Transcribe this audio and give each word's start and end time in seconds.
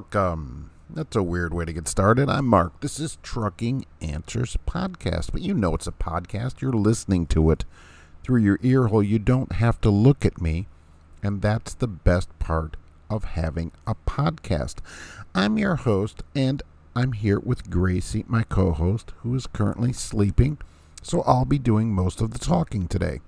welcome. 0.00 0.32
Um, 0.32 0.70
that's 0.88 1.14
a 1.14 1.22
weird 1.22 1.52
way 1.52 1.66
to 1.66 1.74
get 1.74 1.86
started. 1.86 2.30
I'm 2.30 2.46
Mark. 2.46 2.80
This 2.80 2.98
is 2.98 3.18
Trucking 3.22 3.84
Answers 4.00 4.56
Podcast, 4.66 5.30
but 5.30 5.42
you 5.42 5.52
know 5.52 5.74
it's 5.74 5.86
a 5.86 5.92
podcast. 5.92 6.62
You're 6.62 6.72
listening 6.72 7.26
to 7.26 7.50
it 7.50 7.66
through 8.24 8.40
your 8.40 8.58
ear 8.62 8.86
hole. 8.86 9.02
You 9.02 9.18
don't 9.18 9.52
have 9.52 9.78
to 9.82 9.90
look 9.90 10.24
at 10.24 10.40
me, 10.40 10.68
and 11.22 11.42
that's 11.42 11.74
the 11.74 11.86
best 11.86 12.30
part 12.38 12.78
of 13.10 13.24
having 13.24 13.72
a 13.86 13.94
podcast. 13.94 14.76
I'm 15.34 15.58
your 15.58 15.76
host, 15.76 16.22
and 16.34 16.62
I'm 16.96 17.12
here 17.12 17.38
with 17.38 17.68
Gracie, 17.68 18.24
my 18.26 18.44
co 18.44 18.72
host, 18.72 19.12
who 19.18 19.34
is 19.34 19.46
currently 19.46 19.92
sleeping, 19.92 20.56
so 21.02 21.20
I'll 21.26 21.44
be 21.44 21.58
doing 21.58 21.92
most 21.92 22.22
of 22.22 22.30
the 22.30 22.38
talking 22.38 22.88
today. 22.88 23.20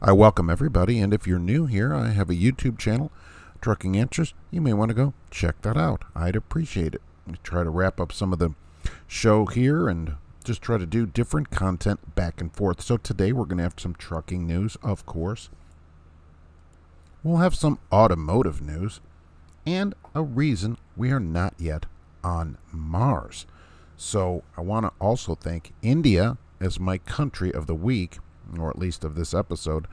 I 0.00 0.12
welcome 0.12 0.48
everybody, 0.48 1.00
and 1.00 1.12
if 1.12 1.26
you're 1.26 1.38
new 1.38 1.66
here, 1.66 1.94
I 1.94 2.08
have 2.12 2.30
a 2.30 2.34
YouTube 2.34 2.78
channel 2.78 3.12
trucking 3.66 3.96
answers, 3.96 4.32
you 4.52 4.60
may 4.60 4.72
want 4.72 4.90
to 4.90 4.94
go 4.94 5.12
check 5.28 5.60
that 5.62 5.76
out. 5.76 6.04
I'd 6.14 6.36
appreciate 6.36 6.94
it. 6.94 7.02
We 7.26 7.34
try 7.42 7.64
to 7.64 7.70
wrap 7.70 8.00
up 8.00 8.12
some 8.12 8.32
of 8.32 8.38
the 8.38 8.54
show 9.08 9.46
here 9.46 9.88
and 9.88 10.14
just 10.44 10.62
try 10.62 10.78
to 10.78 10.86
do 10.86 11.04
different 11.04 11.50
content 11.50 12.14
back 12.14 12.40
and 12.40 12.54
forth. 12.54 12.80
So 12.80 12.96
today 12.96 13.32
we're 13.32 13.44
going 13.44 13.56
to 13.56 13.64
have 13.64 13.74
some 13.76 13.96
trucking 13.96 14.46
news, 14.46 14.76
of 14.84 15.04
course. 15.04 15.50
We'll 17.24 17.38
have 17.38 17.56
some 17.56 17.80
automotive 17.90 18.62
news 18.62 19.00
and 19.66 19.96
a 20.14 20.22
reason 20.22 20.78
we 20.96 21.10
are 21.10 21.18
not 21.18 21.54
yet 21.58 21.86
on 22.22 22.58
Mars. 22.70 23.46
So 23.96 24.44
I 24.56 24.60
want 24.60 24.86
to 24.86 24.92
also 25.00 25.34
thank 25.34 25.72
India 25.82 26.38
as 26.60 26.78
my 26.78 26.98
country 26.98 27.52
of 27.52 27.66
the 27.66 27.74
week, 27.74 28.18
or 28.56 28.70
at 28.70 28.78
least 28.78 29.02
of 29.02 29.16
this 29.16 29.34
episode 29.34 29.88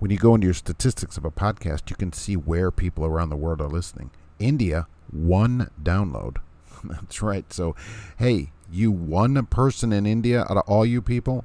when 0.00 0.10
you 0.10 0.16
go 0.16 0.34
into 0.34 0.46
your 0.46 0.54
statistics 0.54 1.18
of 1.18 1.26
a 1.26 1.30
podcast, 1.30 1.90
you 1.90 1.96
can 1.96 2.12
see 2.12 2.34
where 2.34 2.70
people 2.70 3.04
around 3.04 3.28
the 3.28 3.36
world 3.36 3.60
are 3.60 3.68
listening. 3.68 4.10
India, 4.38 4.86
one 5.12 5.70
download. 5.80 6.38
That's 6.84 7.20
right. 7.20 7.52
So, 7.52 7.76
hey, 8.18 8.50
you 8.72 8.90
one 8.90 9.44
person 9.46 9.92
in 9.92 10.06
India 10.06 10.40
out 10.42 10.56
of 10.56 10.64
all 10.66 10.86
you 10.86 11.02
people, 11.02 11.44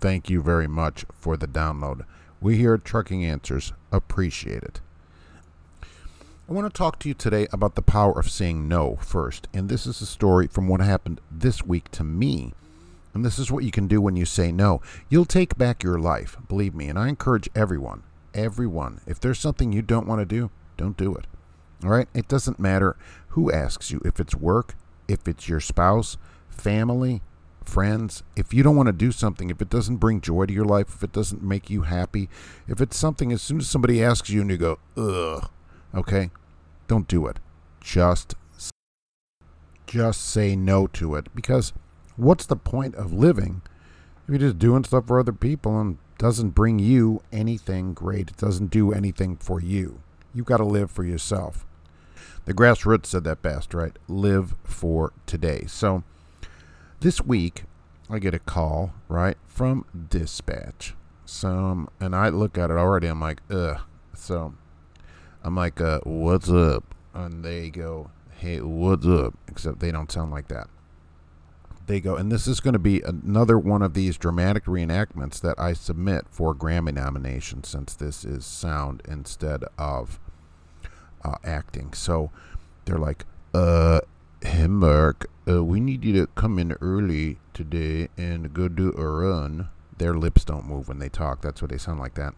thank 0.00 0.30
you 0.30 0.42
very 0.42 0.66
much 0.66 1.04
for 1.12 1.36
the 1.36 1.46
download. 1.46 2.06
We 2.40 2.56
here 2.56 2.74
at 2.74 2.86
Trucking 2.86 3.22
Answers 3.22 3.74
appreciate 3.92 4.62
it. 4.62 4.80
I 5.82 6.52
want 6.52 6.66
to 6.66 6.76
talk 6.76 6.98
to 7.00 7.08
you 7.08 7.14
today 7.14 7.46
about 7.52 7.74
the 7.74 7.82
power 7.82 8.18
of 8.18 8.30
saying 8.30 8.66
no 8.66 8.96
first. 8.96 9.46
And 9.52 9.68
this 9.68 9.86
is 9.86 10.00
a 10.00 10.06
story 10.06 10.46
from 10.46 10.68
what 10.68 10.80
happened 10.80 11.20
this 11.30 11.64
week 11.64 11.90
to 11.92 12.04
me 12.04 12.54
and 13.14 13.24
this 13.24 13.38
is 13.38 13.50
what 13.50 13.64
you 13.64 13.70
can 13.70 13.86
do 13.86 14.00
when 14.00 14.16
you 14.16 14.26
say 14.26 14.50
no. 14.50 14.82
You'll 15.08 15.24
take 15.24 15.56
back 15.56 15.82
your 15.82 15.98
life, 15.98 16.36
believe 16.48 16.74
me. 16.74 16.88
And 16.88 16.98
I 16.98 17.08
encourage 17.08 17.48
everyone, 17.54 18.02
everyone, 18.34 19.00
if 19.06 19.20
there's 19.20 19.38
something 19.38 19.72
you 19.72 19.82
don't 19.82 20.08
want 20.08 20.20
to 20.20 20.26
do, 20.26 20.50
don't 20.76 20.96
do 20.96 21.14
it. 21.14 21.26
All 21.84 21.90
right? 21.90 22.08
It 22.12 22.26
doesn't 22.26 22.58
matter 22.58 22.96
who 23.28 23.52
asks 23.52 23.90
you, 23.90 24.00
if 24.04 24.18
it's 24.18 24.34
work, 24.34 24.74
if 25.06 25.28
it's 25.28 25.48
your 25.48 25.60
spouse, 25.60 26.16
family, 26.48 27.22
friends. 27.64 28.22
If 28.36 28.52
you 28.52 28.62
don't 28.62 28.76
want 28.76 28.88
to 28.88 28.92
do 28.92 29.12
something, 29.12 29.48
if 29.48 29.62
it 29.62 29.70
doesn't 29.70 29.96
bring 29.96 30.20
joy 30.20 30.46
to 30.46 30.52
your 30.52 30.64
life, 30.64 30.88
if 30.94 31.04
it 31.04 31.12
doesn't 31.12 31.42
make 31.42 31.70
you 31.70 31.82
happy, 31.82 32.28
if 32.66 32.80
it's 32.80 32.96
something, 32.96 33.32
as 33.32 33.42
soon 33.42 33.60
as 33.60 33.68
somebody 33.68 34.02
asks 34.02 34.28
you 34.30 34.40
and 34.40 34.50
you 34.50 34.56
go, 34.56 34.78
ugh, 34.96 35.50
okay, 35.94 36.30
don't 36.88 37.08
do 37.08 37.26
it. 37.26 37.38
Just, 37.80 38.34
just 39.86 40.20
say 40.20 40.56
no 40.56 40.86
to 40.88 41.14
it 41.14 41.28
because 41.34 41.72
what's 42.16 42.46
the 42.46 42.56
point 42.56 42.94
of 42.94 43.12
living 43.12 43.62
if 44.24 44.30
you're 44.30 44.38
just 44.38 44.58
doing 44.58 44.84
stuff 44.84 45.06
for 45.06 45.18
other 45.18 45.32
people 45.32 45.78
and 45.80 45.98
doesn't 46.18 46.50
bring 46.50 46.78
you 46.78 47.22
anything 47.32 47.94
great? 47.94 48.30
It 48.30 48.36
doesn't 48.36 48.70
do 48.70 48.92
anything 48.92 49.36
for 49.36 49.60
you. 49.60 50.00
You've 50.32 50.46
got 50.46 50.58
to 50.58 50.64
live 50.64 50.90
for 50.90 51.04
yourself. 51.04 51.66
The 52.44 52.54
Grass 52.54 52.84
Roots 52.84 53.08
said 53.08 53.24
that 53.24 53.42
best, 53.42 53.74
right? 53.74 53.96
Live 54.08 54.54
for 54.64 55.12
today. 55.26 55.64
So 55.66 56.02
this 57.00 57.20
week, 57.22 57.64
I 58.10 58.18
get 58.18 58.34
a 58.34 58.38
call, 58.38 58.92
right, 59.08 59.36
from 59.46 59.86
dispatch. 60.08 60.94
Some, 61.24 61.88
and 62.00 62.14
I 62.14 62.28
look 62.28 62.58
at 62.58 62.70
it 62.70 62.76
already. 62.76 63.06
I'm 63.06 63.20
like, 63.20 63.40
ugh. 63.50 63.80
So 64.14 64.54
I'm 65.42 65.56
like, 65.56 65.80
uh, 65.80 66.00
what's 66.04 66.50
up? 66.50 66.94
And 67.14 67.44
they 67.44 67.70
go, 67.70 68.10
hey, 68.38 68.60
what's 68.60 69.06
up? 69.06 69.34
Except 69.48 69.80
they 69.80 69.90
don't 69.90 70.12
sound 70.12 70.30
like 70.30 70.48
that 70.48 70.68
they 71.86 72.00
go, 72.00 72.16
and 72.16 72.32
this 72.32 72.46
is 72.46 72.60
going 72.60 72.72
to 72.72 72.78
be 72.78 73.02
another 73.02 73.58
one 73.58 73.82
of 73.82 73.94
these 73.94 74.16
dramatic 74.16 74.64
reenactments 74.64 75.40
that 75.40 75.58
I 75.58 75.74
submit 75.74 76.26
for 76.30 76.54
Grammy 76.54 76.94
nomination, 76.94 77.64
since 77.64 77.94
this 77.94 78.24
is 78.24 78.46
sound 78.46 79.02
instead 79.06 79.64
of 79.78 80.18
uh, 81.24 81.36
acting. 81.44 81.92
So 81.92 82.30
they're 82.84 82.98
like, 82.98 83.24
uh, 83.52 84.00
hey 84.42 84.66
Mark, 84.66 85.26
uh, 85.48 85.64
we 85.64 85.80
need 85.80 86.04
you 86.04 86.12
to 86.14 86.26
come 86.28 86.58
in 86.58 86.72
early 86.80 87.38
today 87.52 88.08
and 88.16 88.52
go 88.54 88.68
do 88.68 88.92
a 88.92 89.06
run. 89.06 89.68
Their 89.96 90.14
lips 90.14 90.44
don't 90.44 90.66
move 90.66 90.88
when 90.88 90.98
they 90.98 91.08
talk. 91.08 91.42
That's 91.42 91.62
what 91.62 91.70
they 91.70 91.78
sound 91.78 92.00
like 92.00 92.14
that. 92.14 92.34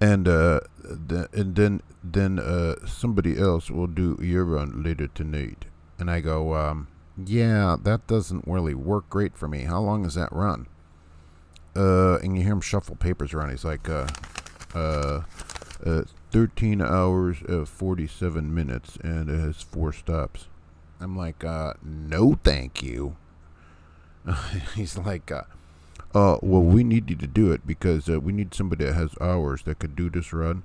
And 0.00 0.28
uh, 0.28 0.60
the, 0.82 1.28
and 1.32 1.56
then 1.56 1.82
then 2.02 2.38
uh, 2.38 2.86
somebody 2.86 3.38
else 3.38 3.70
will 3.70 3.86
do 3.86 4.18
your 4.20 4.44
run 4.44 4.82
later 4.82 5.06
tonight. 5.06 5.64
And 5.98 6.10
I 6.10 6.20
go, 6.20 6.54
um, 6.54 6.88
yeah, 7.16 7.76
that 7.82 8.06
doesn't 8.06 8.46
really 8.46 8.74
work 8.74 9.08
great 9.08 9.36
for 9.36 9.48
me. 9.48 9.62
How 9.62 9.80
long 9.80 10.04
is 10.04 10.14
that 10.14 10.32
run? 10.32 10.66
Uh, 11.76 12.16
and 12.16 12.36
you 12.36 12.42
hear 12.42 12.52
him 12.52 12.60
shuffle 12.60 12.96
papers 12.96 13.34
around. 13.34 13.50
He's 13.50 13.64
like, 13.64 13.88
uh, 13.88 14.06
uh, 14.74 15.22
uh 15.84 16.02
13 16.30 16.82
hours, 16.82 17.42
uh, 17.48 17.64
47 17.64 18.52
minutes, 18.52 18.96
and 19.02 19.30
it 19.30 19.38
has 19.38 19.62
four 19.62 19.92
stops. 19.92 20.48
I'm 21.00 21.16
like, 21.16 21.44
uh, 21.44 21.74
no, 21.82 22.38
thank 22.42 22.82
you. 22.82 23.16
He's 24.74 24.98
like, 24.98 25.30
uh, 25.30 25.42
uh, 26.14 26.38
well, 26.42 26.62
we 26.62 26.82
need 26.82 27.10
you 27.10 27.16
to 27.16 27.26
do 27.26 27.52
it 27.52 27.66
because 27.66 28.08
uh, 28.08 28.20
we 28.20 28.32
need 28.32 28.54
somebody 28.54 28.84
that 28.84 28.94
has 28.94 29.10
hours 29.20 29.62
that 29.62 29.78
could 29.78 29.94
do 29.94 30.08
this 30.08 30.32
run 30.32 30.62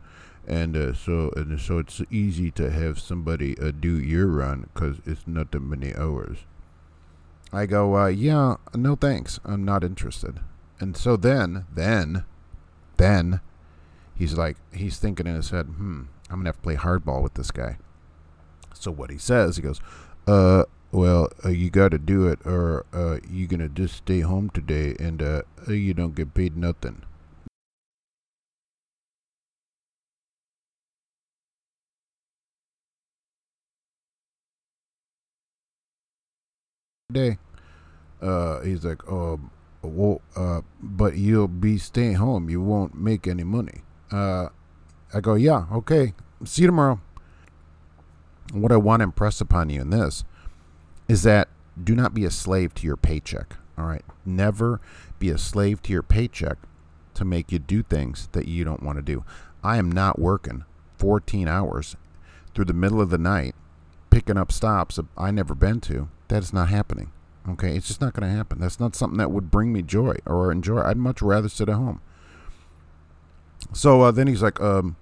and 0.50 0.76
uh, 0.76 0.94
so 0.94 1.32
and 1.36 1.60
so 1.62 1.78
it's 1.78 2.02
easy 2.10 2.50
to 2.52 2.72
have 2.72 3.00
somebody 3.00 3.58
uh, 3.60 3.72
do 3.72 4.00
your 4.00 4.28
run 4.28 4.68
because 4.74 4.98
it's 5.06 5.28
not 5.28 5.52
that 5.52 5.62
many 5.62 5.96
hours. 5.96 6.40
I 7.54 7.66
go, 7.66 7.98
uh, 7.98 8.08
yeah, 8.08 8.58
no 8.76 8.96
thanks, 8.96 9.40
I'm 9.44 9.64
not 9.66 9.84
interested. 9.84 10.40
And 10.80 10.96
so 10.96 11.18
then, 11.18 11.66
then, 11.74 12.24
then, 12.98 13.42
he's 14.16 14.36
like, 14.36 14.58
he's 14.72 14.98
thinking 14.98 15.26
in 15.28 15.36
his 15.36 15.50
head, 15.50 15.66
hmm, 15.66 16.04
I'm 16.30 16.40
gonna 16.40 16.50
have 16.50 16.58
to 16.58 16.62
play 16.62 16.76
hardball 16.76 17.24
with 17.24 17.34
this 17.34 17.52
guy. 17.52 17.78
So 18.74 18.92
what 18.92 19.10
he 19.10 19.18
says, 19.18 19.56
he 19.56 19.64
goes, 19.64 19.82
uh, 20.28 20.66
well, 20.92 21.30
uh, 21.44 21.50
you 21.50 21.70
got 21.70 21.90
to 21.92 22.00
do 22.00 22.28
it, 22.28 22.40
or 22.46 22.86
uh, 22.94 23.18
you 23.30 23.48
gonna 23.48 23.70
just 23.70 23.96
stay 23.96 24.22
home 24.22 24.50
today 24.52 24.96
and 25.00 25.22
uh, 25.22 25.42
you 25.68 25.94
don't 25.94 26.16
get 26.16 26.34
paid 26.34 26.56
nothing. 26.56 27.04
Day. 37.12 37.40
Uh, 38.22 38.62
he's 38.62 38.86
like, 38.86 39.10
oh, 39.12 39.40
well, 39.82 40.22
uh, 40.36 40.62
but 40.80 41.16
you'll 41.18 41.48
be 41.48 41.78
staying 41.78 42.16
home. 42.16 42.50
You 42.50 42.62
won't 42.62 42.94
make 42.94 43.26
any 43.26 43.44
money. 43.44 43.82
Uh, 44.12 44.50
I 45.12 45.20
go, 45.20 45.34
yeah, 45.34 45.66
okay. 45.72 46.14
See 46.46 46.62
you 46.62 46.68
tomorrow. 46.68 47.00
What 48.54 48.72
I 48.72 48.78
want 48.78 49.00
to 49.00 49.06
impress 49.06 49.42
upon 49.42 49.72
you 49.72 49.82
in 49.82 49.90
this 49.90 50.24
is 51.08 51.24
that 51.24 51.48
do 51.84 51.96
not 51.96 52.14
be 52.14 52.26
a 52.26 52.32
slave 52.32 52.76
to 52.76 52.86
your 52.86 52.98
paycheck. 52.98 53.56
All 53.76 53.86
right. 53.86 54.06
Never 54.24 54.80
be 55.18 55.30
a 55.30 55.38
slave 55.40 55.82
to 55.84 55.92
your 55.92 56.04
paycheck 56.04 56.58
to 57.16 57.26
make 57.26 57.52
you 57.52 57.58
do 57.58 57.82
things 57.82 58.30
that 58.34 58.48
you 58.48 58.64
don't 58.64 58.84
want 58.84 58.98
to 58.98 59.02
do. 59.02 59.24
I 59.64 59.78
am 59.78 59.92
not 59.92 60.20
working 60.20 60.64
14 60.98 61.48
hours 61.48 61.96
through 62.54 62.66
the 62.66 62.74
middle 62.74 63.02
of 63.02 63.10
the 63.10 63.18
night 63.18 63.56
picking 64.12 64.38
up 64.38 64.52
stops 64.52 65.00
I 65.18 65.32
never 65.32 65.56
been 65.56 65.82
to 65.82 66.10
that 66.30 66.42
is 66.42 66.54
not 66.54 66.70
happening. 66.70 67.12
Okay, 67.48 67.76
it's 67.76 67.88
just 67.88 68.02
not 68.02 68.14
going 68.14 68.30
to 68.30 68.36
happen. 68.36 68.60
That's 68.60 68.80
not 68.80 68.96
something 68.96 69.18
that 69.18 69.32
would 69.32 69.52
bring 69.52 69.74
me 69.74 69.82
joy 69.82 70.16
or 70.26 70.52
enjoy. 70.52 70.82
I'd 70.82 70.98
much 70.98 71.22
rather 71.22 71.50
sit 71.50 71.70
at 71.70 71.76
home. 71.76 72.02
So 73.74 74.02
uh, 74.02 74.12
then 74.12 74.28
he's 74.28 74.42
like, 74.42 74.60
um, 74.62 74.96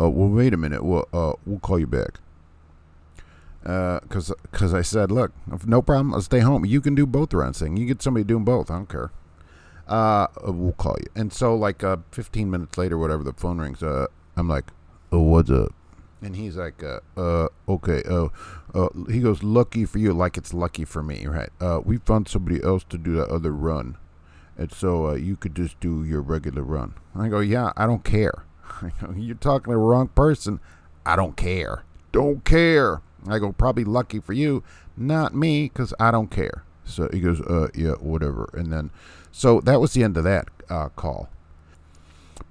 uh, 0.00 0.08
"Well, 0.10 0.28
wait 0.28 0.54
a 0.54 0.56
minute. 0.56 0.84
We'll 0.84 1.08
uh, 1.12 1.34
we'll 1.46 1.60
call 1.60 1.78
you 1.78 1.86
back." 1.86 2.20
Because 3.62 4.30
uh, 4.30 4.34
cause 4.52 4.72
I 4.72 4.82
said, 4.82 5.10
"Look, 5.10 5.32
no 5.66 5.82
problem. 5.82 6.14
I'll 6.14 6.22
stay 6.22 6.40
home. 6.40 6.64
You 6.64 6.80
can 6.80 6.94
do 6.94 7.06
both 7.06 7.32
runs 7.34 7.58
thing. 7.60 7.76
You 7.76 7.86
get 7.86 8.02
somebody 8.02 8.24
doing 8.24 8.44
both. 8.44 8.70
I 8.70 8.76
don't 8.76 8.88
care. 8.88 9.10
Uh, 9.86 10.26
we'll 10.44 10.72
call 10.72 10.96
you." 11.00 11.08
And 11.14 11.32
so, 11.32 11.54
like, 11.54 11.84
uh, 11.84 11.98
15 12.12 12.50
minutes 12.50 12.78
later, 12.78 12.98
whatever, 12.98 13.22
the 13.22 13.32
phone 13.32 13.58
rings. 13.58 13.82
Uh, 13.82 14.06
I'm 14.36 14.48
like, 14.48 14.66
oh, 15.12 15.22
"What's 15.22 15.50
up?" 15.50 15.74
And 16.22 16.36
he's 16.36 16.56
like, 16.56 16.82
uh, 16.82 17.00
uh 17.16 17.48
okay, 17.68 18.02
uh, 18.08 18.28
uh, 18.74 18.88
he 19.10 19.20
goes, 19.20 19.42
lucky 19.42 19.84
for 19.84 19.98
you, 19.98 20.12
like 20.12 20.36
it's 20.36 20.52
lucky 20.52 20.84
for 20.84 21.02
me, 21.02 21.26
right? 21.26 21.50
Uh, 21.60 21.80
we 21.84 21.98
found 21.98 22.28
somebody 22.28 22.62
else 22.62 22.84
to 22.90 22.98
do 22.98 23.14
that 23.16 23.28
other 23.28 23.52
run, 23.52 23.96
and 24.58 24.70
so 24.70 25.08
uh, 25.08 25.14
you 25.14 25.36
could 25.36 25.54
just 25.54 25.80
do 25.80 26.04
your 26.04 26.20
regular 26.20 26.62
run. 26.62 26.94
And 27.14 27.22
I 27.22 27.28
go, 27.28 27.40
yeah, 27.40 27.72
I 27.76 27.86
don't 27.86 28.04
care. 28.04 28.44
You're 29.16 29.36
talking 29.36 29.70
to 29.70 29.70
the 29.70 29.76
wrong 29.78 30.08
person. 30.08 30.60
I 31.06 31.16
don't 31.16 31.36
care. 31.36 31.84
Don't 32.12 32.44
care. 32.44 33.00
I 33.26 33.38
go, 33.38 33.52
probably 33.52 33.84
lucky 33.84 34.20
for 34.20 34.32
you, 34.32 34.62
not 34.96 35.34
me, 35.34 35.64
because 35.64 35.94
I 35.98 36.10
don't 36.10 36.30
care. 36.30 36.64
So 36.84 37.08
he 37.12 37.20
goes, 37.20 37.40
uh, 37.40 37.68
yeah, 37.74 37.92
whatever. 37.92 38.50
And 38.52 38.72
then, 38.72 38.90
so 39.30 39.60
that 39.62 39.80
was 39.80 39.92
the 39.92 40.02
end 40.02 40.16
of 40.16 40.24
that 40.24 40.48
uh, 40.68 40.88
call. 40.90 41.28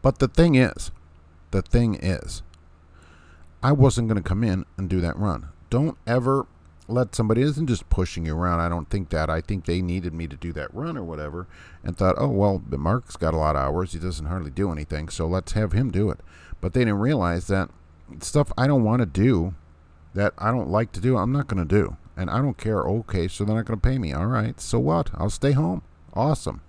But 0.02 0.20
the 0.20 0.28
thing 0.28 0.56
is, 0.56 0.92
the 1.52 1.62
thing 1.62 1.96
is, 1.96 2.44
I 3.62 3.72
wasn't 3.72 4.08
going 4.08 4.22
to 4.22 4.28
come 4.28 4.44
in 4.44 4.66
and 4.78 4.90
do 4.90 5.02
that 5.02 5.18
run. 5.18 5.50
Don't 5.70 5.98
ever 6.08 6.48
let 6.88 7.14
somebody 7.14 7.42
isn't 7.42 7.68
just 7.68 7.90
pushing 7.90 8.26
you 8.26 8.36
around. 8.36 8.62
I 8.62 8.70
don't 8.70 8.90
think 8.90 9.10
that. 9.10 9.30
I 9.30 9.42
think 9.42 9.66
they 9.66 9.82
needed 9.82 10.14
me 10.14 10.28
to 10.28 10.36
do 10.36 10.52
that 10.54 10.74
run 10.74 10.98
or 10.98 11.04
whatever, 11.04 11.48
and 11.84 11.96
thought, 11.96 12.16
oh 12.18 12.30
well, 12.30 12.64
Mark's 12.70 13.16
got 13.16 13.34
a 13.34 13.38
lot 13.38 13.56
of 13.56 13.62
hours. 13.62 13.94
He 13.94 14.00
doesn't 14.00 14.26
hardly 14.26 14.52
do 14.52 14.72
anything, 14.72 15.10
so 15.10 15.28
let's 15.28 15.52
have 15.52 15.72
him 15.72 15.92
do 15.92 16.10
it. 16.10 16.20
But 16.62 16.74
they 16.74 16.82
didn't 16.82 17.00
realize 17.00 17.48
that 17.48 17.70
stuff 18.22 18.52
I 18.58 18.66
don't 18.66 18.84
want 18.84 19.02
to 19.02 19.06
do, 19.06 19.54
that 20.16 20.34
I 20.38 20.52
don't 20.52 20.70
like 20.70 20.92
to 20.94 21.00
do, 21.00 21.18
I'm 21.18 21.32
not 21.32 21.48
going 21.48 21.66
to 21.66 21.76
do, 21.76 21.98
and 22.18 22.30
I 22.30 22.42
don't 22.42 22.58
care. 22.58 22.82
Okay, 22.82 23.28
so 23.28 23.46
they're 23.46 23.56
not 23.56 23.66
going 23.66 23.80
to 23.80 23.88
pay 23.88 24.00
me. 24.00 24.12
All 24.12 24.26
right, 24.26 24.60
so 24.60 24.80
what? 24.80 25.12
I'll 25.14 25.30
stay 25.30 25.52
home. 25.52 25.84
Awesome. 26.14 26.62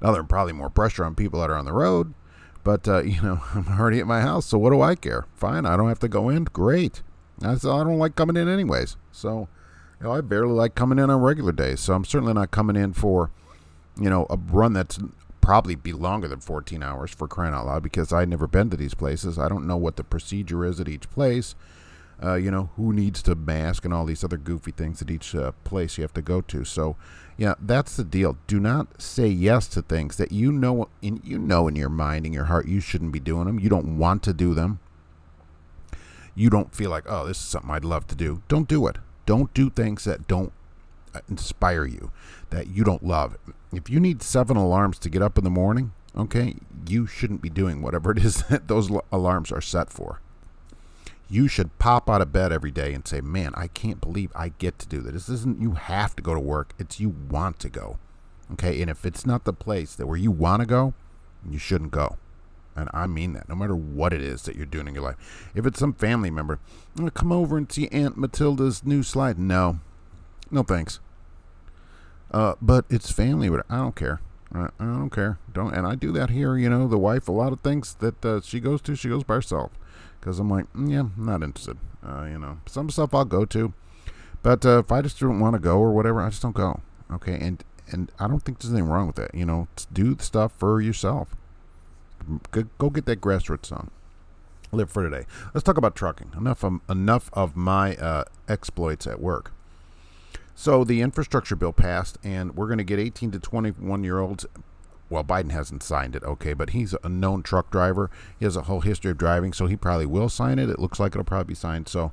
Now 0.00 0.12
there's 0.12 0.26
probably 0.28 0.52
more 0.52 0.70
pressure 0.70 1.04
on 1.04 1.14
people 1.14 1.40
that 1.40 1.50
are 1.50 1.56
on 1.56 1.64
the 1.64 1.72
road, 1.72 2.14
but 2.64 2.86
uh, 2.88 3.02
you 3.02 3.20
know 3.22 3.40
I'm 3.54 3.68
already 3.68 4.00
at 4.00 4.06
my 4.06 4.20
house, 4.20 4.46
so 4.46 4.58
what 4.58 4.70
do 4.70 4.80
I 4.82 4.94
care? 4.94 5.26
Fine, 5.34 5.66
I 5.66 5.76
don't 5.76 5.88
have 5.88 6.00
to 6.00 6.08
go 6.08 6.28
in. 6.28 6.44
Great. 6.44 7.02
I, 7.42 7.52
I 7.52 7.56
don't 7.56 7.98
like 7.98 8.14
coming 8.16 8.36
in 8.36 8.48
anyways. 8.48 8.96
So, 9.10 9.48
you 10.00 10.06
know, 10.06 10.12
I 10.12 10.20
barely 10.20 10.52
like 10.52 10.74
coming 10.74 10.98
in 10.98 11.10
on 11.10 11.20
regular 11.20 11.52
days. 11.52 11.80
So 11.80 11.94
I'm 11.94 12.04
certainly 12.04 12.34
not 12.34 12.50
coming 12.50 12.76
in 12.76 12.92
for, 12.92 13.30
you 14.00 14.10
know, 14.10 14.26
a 14.30 14.36
run 14.36 14.72
that's 14.72 14.98
probably 15.40 15.74
be 15.74 15.92
longer 15.92 16.28
than 16.28 16.40
14 16.40 16.82
hours 16.82 17.10
for 17.10 17.26
crying 17.26 17.54
out 17.54 17.66
loud 17.66 17.82
because 17.82 18.12
I've 18.12 18.28
never 18.28 18.46
been 18.46 18.70
to 18.70 18.76
these 18.76 18.94
places. 18.94 19.38
I 19.38 19.48
don't 19.48 19.66
know 19.66 19.76
what 19.76 19.96
the 19.96 20.04
procedure 20.04 20.64
is 20.64 20.80
at 20.80 20.88
each 20.88 21.10
place. 21.10 21.54
Uh, 22.22 22.34
you 22.34 22.50
know, 22.50 22.70
who 22.76 22.92
needs 22.92 23.22
to 23.22 23.34
mask 23.34 23.84
and 23.84 23.92
all 23.92 24.04
these 24.04 24.22
other 24.22 24.36
goofy 24.36 24.70
things 24.70 25.02
at 25.02 25.10
each 25.10 25.34
uh, 25.34 25.50
place 25.64 25.98
you 25.98 26.02
have 26.02 26.14
to 26.14 26.22
go 26.22 26.40
to. 26.40 26.64
So, 26.64 26.96
yeah, 27.36 27.54
that's 27.60 27.96
the 27.96 28.04
deal. 28.04 28.38
Do 28.46 28.60
not 28.60 29.02
say 29.02 29.26
yes 29.26 29.66
to 29.68 29.82
things 29.82 30.18
that 30.18 30.30
you 30.30 30.52
know 30.52 30.88
in 31.00 31.20
you 31.24 31.38
know 31.38 31.66
in 31.66 31.74
your 31.74 31.88
mind, 31.88 32.26
in 32.26 32.32
your 32.32 32.44
heart, 32.44 32.68
you 32.68 32.80
shouldn't 32.80 33.12
be 33.12 33.20
doing 33.20 33.46
them. 33.46 33.58
You 33.58 33.68
don't 33.68 33.98
want 33.98 34.22
to 34.22 34.32
do 34.32 34.54
them 34.54 34.78
you 36.34 36.50
don't 36.50 36.74
feel 36.74 36.90
like, 36.90 37.04
oh, 37.06 37.26
this 37.26 37.38
is 37.38 37.44
something 37.44 37.70
I'd 37.70 37.84
love 37.84 38.06
to 38.08 38.14
do, 38.14 38.42
don't 38.48 38.68
do 38.68 38.86
it. 38.86 38.98
Don't 39.26 39.52
do 39.54 39.70
things 39.70 40.04
that 40.04 40.26
don't 40.26 40.52
uh, 41.14 41.20
inspire 41.28 41.84
you, 41.84 42.10
that 42.50 42.68
you 42.68 42.84
don't 42.84 43.04
love. 43.04 43.36
If 43.72 43.88
you 43.88 44.00
need 44.00 44.22
seven 44.22 44.56
alarms 44.56 44.98
to 45.00 45.10
get 45.10 45.22
up 45.22 45.38
in 45.38 45.44
the 45.44 45.50
morning, 45.50 45.92
okay, 46.16 46.56
you 46.88 47.06
shouldn't 47.06 47.42
be 47.42 47.50
doing 47.50 47.82
whatever 47.82 48.10
it 48.10 48.18
is 48.18 48.42
that 48.48 48.68
those 48.68 48.90
alarms 49.10 49.52
are 49.52 49.60
set 49.60 49.90
for. 49.90 50.20
You 51.32 51.48
should 51.48 51.78
pop 51.78 52.10
out 52.10 52.20
of 52.20 52.30
bed 52.30 52.52
every 52.52 52.70
day 52.70 52.92
and 52.92 53.08
say, 53.08 53.22
man, 53.22 53.52
I 53.56 53.66
can't 53.66 54.02
believe 54.02 54.30
I 54.34 54.50
get 54.50 54.78
to 54.80 54.86
do 54.86 55.00
this. 55.00 55.12
This 55.12 55.28
isn't 55.30 55.62
you 55.62 55.70
have 55.70 56.14
to 56.16 56.22
go 56.22 56.34
to 56.34 56.40
work, 56.40 56.74
it's 56.78 57.00
you 57.00 57.08
want 57.08 57.58
to 57.60 57.70
go. 57.70 57.96
Okay, 58.52 58.82
and 58.82 58.90
if 58.90 59.06
it's 59.06 59.24
not 59.24 59.44
the 59.44 59.54
place 59.54 59.94
that 59.94 60.06
where 60.06 60.18
you 60.18 60.30
want 60.30 60.60
to 60.60 60.66
go, 60.66 60.92
you 61.48 61.58
shouldn't 61.58 61.90
go. 61.90 62.18
And 62.76 62.90
I 62.92 63.06
mean 63.06 63.32
that, 63.32 63.48
no 63.48 63.54
matter 63.54 63.74
what 63.74 64.12
it 64.12 64.20
is 64.20 64.42
that 64.42 64.56
you're 64.56 64.66
doing 64.66 64.86
in 64.88 64.94
your 64.94 65.04
life. 65.04 65.50
If 65.54 65.64
it's 65.64 65.78
some 65.78 65.94
family 65.94 66.30
member, 66.30 66.58
come 67.14 67.32
over 67.32 67.56
and 67.56 67.72
see 67.72 67.88
Aunt 67.88 68.18
Matilda's 68.18 68.84
new 68.84 69.02
slide. 69.02 69.38
No, 69.38 69.80
no 70.50 70.62
thanks. 70.62 71.00
Uh, 72.30 72.56
but 72.60 72.84
it's 72.90 73.10
family, 73.10 73.48
but 73.48 73.64
I 73.70 73.78
don't 73.78 73.96
care. 73.96 74.20
I 74.54 74.68
don't 74.78 75.08
care. 75.08 75.38
Don't, 75.50 75.74
and 75.74 75.86
I 75.86 75.94
do 75.94 76.12
that 76.12 76.28
here. 76.28 76.58
You 76.58 76.68
know, 76.68 76.86
the 76.88 76.98
wife, 76.98 77.26
a 77.26 77.32
lot 77.32 77.54
of 77.54 77.60
things 77.60 77.94
that 78.00 78.22
uh, 78.22 78.42
she 78.42 78.60
goes 78.60 78.82
to, 78.82 78.94
she 78.94 79.08
goes 79.08 79.24
by 79.24 79.36
herself. 79.36 79.72
Because 80.22 80.38
I'm 80.38 80.48
like, 80.48 80.72
mm, 80.72 80.88
yeah, 80.88 81.08
not 81.16 81.42
interested. 81.42 81.76
Uh, 82.06 82.28
you 82.30 82.38
know, 82.38 82.58
some 82.66 82.88
stuff 82.90 83.12
I'll 83.12 83.24
go 83.24 83.44
to, 83.46 83.74
but 84.40 84.64
uh, 84.64 84.78
if 84.78 84.92
I 84.92 85.02
just 85.02 85.18
don't 85.18 85.40
want 85.40 85.54
to 85.54 85.58
go 85.58 85.78
or 85.78 85.90
whatever, 85.90 86.20
I 86.20 86.30
just 86.30 86.42
don't 86.42 86.54
go. 86.54 86.80
Okay, 87.12 87.34
and 87.40 87.64
and 87.90 88.12
I 88.20 88.28
don't 88.28 88.38
think 88.38 88.60
there's 88.60 88.72
anything 88.72 88.88
wrong 88.88 89.08
with 89.08 89.16
that. 89.16 89.34
You 89.34 89.44
know, 89.44 89.66
do 89.92 90.14
the 90.14 90.22
stuff 90.22 90.52
for 90.56 90.80
yourself. 90.80 91.34
Go 92.52 92.88
get 92.88 93.04
that 93.06 93.20
Grass 93.20 93.48
Roots 93.48 93.68
song. 93.68 93.90
Live 94.70 94.90
for 94.90 95.02
today. 95.02 95.26
Let's 95.52 95.64
talk 95.64 95.76
about 95.76 95.96
trucking. 95.96 96.32
Enough 96.36 96.64
of, 96.64 96.80
enough 96.88 97.28
of 97.32 97.56
my 97.56 97.96
uh, 97.96 98.24
exploits 98.48 99.08
at 99.08 99.20
work. 99.20 99.52
So 100.54 100.84
the 100.84 101.00
infrastructure 101.00 101.56
bill 101.56 101.72
passed, 101.72 102.16
and 102.22 102.56
we're 102.56 102.66
going 102.66 102.78
to 102.78 102.84
get 102.84 103.00
18 103.00 103.32
to 103.32 103.40
21 103.40 104.04
year 104.04 104.20
olds. 104.20 104.46
Well, 105.12 105.24
Biden 105.24 105.50
hasn't 105.50 105.82
signed 105.82 106.16
it, 106.16 106.24
okay, 106.24 106.54
but 106.54 106.70
he's 106.70 106.94
a 107.04 107.08
known 107.08 107.42
truck 107.42 107.70
driver. 107.70 108.10
He 108.38 108.46
has 108.46 108.56
a 108.56 108.62
whole 108.62 108.80
history 108.80 109.10
of 109.10 109.18
driving, 109.18 109.52
so 109.52 109.66
he 109.66 109.76
probably 109.76 110.06
will 110.06 110.30
sign 110.30 110.58
it. 110.58 110.70
It 110.70 110.78
looks 110.78 110.98
like 110.98 111.12
it'll 111.12 111.22
probably 111.22 111.52
be 111.52 111.54
signed. 111.54 111.86
So 111.86 112.12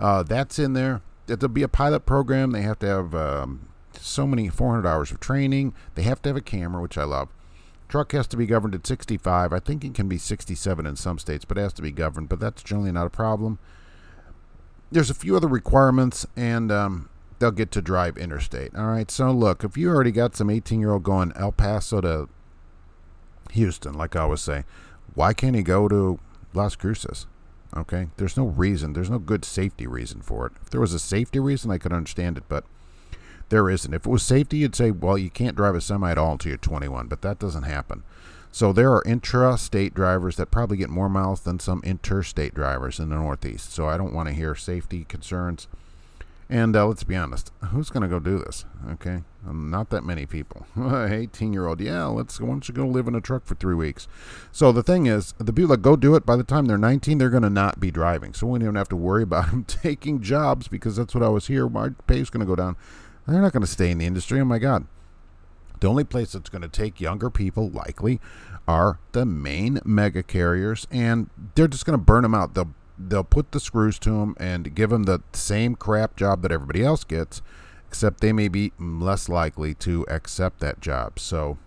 uh, 0.00 0.24
that's 0.24 0.58
in 0.58 0.72
there. 0.72 1.00
It'll 1.28 1.48
be 1.48 1.62
a 1.62 1.68
pilot 1.68 2.06
program. 2.06 2.50
They 2.50 2.62
have 2.62 2.80
to 2.80 2.86
have 2.88 3.14
um, 3.14 3.68
so 3.96 4.26
many 4.26 4.48
400 4.48 4.84
hours 4.84 5.12
of 5.12 5.20
training. 5.20 5.74
They 5.94 6.02
have 6.02 6.20
to 6.22 6.30
have 6.30 6.36
a 6.36 6.40
camera, 6.40 6.82
which 6.82 6.98
I 6.98 7.04
love. 7.04 7.28
Truck 7.88 8.10
has 8.12 8.26
to 8.26 8.36
be 8.36 8.46
governed 8.46 8.74
at 8.74 8.84
65. 8.84 9.52
I 9.52 9.60
think 9.60 9.84
it 9.84 9.94
can 9.94 10.08
be 10.08 10.18
67 10.18 10.86
in 10.86 10.96
some 10.96 11.20
states, 11.20 11.44
but 11.44 11.56
it 11.56 11.60
has 11.60 11.72
to 11.74 11.82
be 11.82 11.92
governed. 11.92 12.28
But 12.28 12.40
that's 12.40 12.64
generally 12.64 12.90
not 12.90 13.06
a 13.06 13.10
problem. 13.10 13.60
There's 14.90 15.10
a 15.10 15.14
few 15.14 15.36
other 15.36 15.46
requirements, 15.46 16.26
and 16.34 16.72
um, 16.72 17.10
they'll 17.38 17.52
get 17.52 17.70
to 17.72 17.82
drive 17.82 18.16
interstate. 18.16 18.74
All 18.74 18.86
right. 18.86 19.08
So 19.08 19.30
look, 19.30 19.62
if 19.62 19.76
you 19.76 19.88
already 19.88 20.10
got 20.10 20.34
some 20.34 20.50
18 20.50 20.80
year 20.80 20.90
old 20.90 21.04
going 21.04 21.32
El 21.36 21.52
Paso 21.52 22.00
to 22.00 22.28
Houston, 23.52 23.94
like 23.94 24.16
I 24.16 24.20
always 24.20 24.40
say, 24.40 24.64
why 25.14 25.32
can't 25.32 25.56
he 25.56 25.62
go 25.62 25.88
to 25.88 26.18
Las 26.54 26.76
Cruces? 26.76 27.26
Okay. 27.76 28.08
There's 28.16 28.36
no 28.36 28.46
reason. 28.46 28.92
There's 28.92 29.10
no 29.10 29.18
good 29.18 29.44
safety 29.44 29.86
reason 29.86 30.22
for 30.22 30.46
it. 30.46 30.52
If 30.62 30.70
there 30.70 30.80
was 30.80 30.94
a 30.94 30.98
safety 30.98 31.38
reason, 31.38 31.70
I 31.70 31.78
could 31.78 31.92
understand 31.92 32.36
it, 32.36 32.44
but 32.48 32.64
there 33.48 33.68
isn't. 33.70 33.94
If 33.94 34.06
it 34.06 34.10
was 34.10 34.22
safety, 34.22 34.58
you'd 34.58 34.76
say, 34.76 34.90
well, 34.90 35.18
you 35.18 35.30
can't 35.30 35.56
drive 35.56 35.74
a 35.74 35.80
semi 35.80 36.10
at 36.10 36.18
all 36.18 36.32
until 36.32 36.50
you're 36.50 36.58
21, 36.58 37.06
but 37.06 37.22
that 37.22 37.38
doesn't 37.38 37.64
happen. 37.64 38.02
So 38.52 38.72
there 38.72 38.92
are 38.92 39.02
intra-state 39.06 39.94
drivers 39.94 40.36
that 40.36 40.50
probably 40.50 40.76
get 40.76 40.90
more 40.90 41.08
miles 41.08 41.42
than 41.42 41.60
some 41.60 41.80
interstate 41.84 42.54
drivers 42.54 42.98
in 42.98 43.10
the 43.10 43.16
Northeast. 43.16 43.72
So 43.72 43.88
I 43.88 43.96
don't 43.96 44.12
want 44.12 44.28
to 44.28 44.34
hear 44.34 44.56
safety 44.56 45.04
concerns. 45.04 45.68
And 46.50 46.74
uh, 46.74 46.84
let's 46.84 47.04
be 47.04 47.14
honest, 47.14 47.52
who's 47.66 47.90
going 47.90 48.02
to 48.02 48.08
go 48.08 48.18
do 48.18 48.36
this? 48.36 48.64
Okay, 48.90 49.22
um, 49.46 49.70
not 49.70 49.90
that 49.90 50.02
many 50.02 50.26
people. 50.26 50.66
18 50.76 51.52
year 51.52 51.68
old, 51.68 51.80
yeah, 51.80 52.06
let's. 52.06 52.40
Why 52.40 52.48
don't 52.48 52.68
you 52.68 52.74
go 52.74 52.86
live 52.88 53.06
in 53.06 53.14
a 53.14 53.20
truck 53.20 53.46
for 53.46 53.54
three 53.54 53.76
weeks? 53.76 54.08
So 54.50 54.72
the 54.72 54.82
thing 54.82 55.06
is, 55.06 55.32
the 55.38 55.52
people 55.52 55.68
that 55.68 55.82
go 55.82 55.94
do 55.94 56.16
it, 56.16 56.26
by 56.26 56.34
the 56.34 56.42
time 56.42 56.66
they're 56.66 56.76
19, 56.76 57.18
they're 57.18 57.30
going 57.30 57.44
to 57.44 57.50
not 57.50 57.78
be 57.78 57.92
driving. 57.92 58.34
So 58.34 58.48
we 58.48 58.58
don't 58.58 58.66
even 58.66 58.74
have 58.74 58.88
to 58.88 58.96
worry 58.96 59.22
about 59.22 59.46
them 59.50 59.62
taking 59.62 60.20
jobs 60.20 60.66
because 60.66 60.96
that's 60.96 61.14
what 61.14 61.22
I 61.22 61.28
was 61.28 61.46
here. 61.46 61.68
My 61.68 61.90
pay 62.08 62.18
is 62.18 62.30
going 62.30 62.40
to 62.40 62.46
go 62.46 62.56
down. 62.56 62.76
They're 63.28 63.40
not 63.40 63.52
going 63.52 63.62
to 63.62 63.68
stay 63.68 63.92
in 63.92 63.98
the 63.98 64.06
industry. 64.06 64.40
Oh 64.40 64.44
my 64.44 64.58
God. 64.58 64.86
The 65.78 65.86
only 65.86 66.04
place 66.04 66.32
that's 66.32 66.50
going 66.50 66.62
to 66.62 66.68
take 66.68 67.00
younger 67.00 67.30
people, 67.30 67.70
likely, 67.70 68.20
are 68.66 68.98
the 69.12 69.24
main 69.24 69.80
mega 69.84 70.22
carriers, 70.22 70.86
and 70.90 71.30
they're 71.54 71.68
just 71.68 71.86
going 71.86 71.98
to 71.98 72.04
burn 72.04 72.22
them 72.22 72.34
out. 72.34 72.54
They'll 72.54 72.74
they'll 73.08 73.24
put 73.24 73.52
the 73.52 73.60
screws 73.60 73.98
to 74.00 74.10
them 74.10 74.34
and 74.38 74.74
give 74.74 74.90
them 74.90 75.04
the 75.04 75.22
same 75.32 75.74
crap 75.74 76.16
job 76.16 76.42
that 76.42 76.52
everybody 76.52 76.84
else 76.84 77.04
gets, 77.04 77.42
except 77.88 78.20
they 78.20 78.32
may 78.32 78.48
be 78.48 78.72
less 78.78 79.28
likely 79.28 79.74
to 79.74 80.04
accept 80.08 80.60
that 80.60 80.80
job. 80.80 81.18
So 81.18 81.58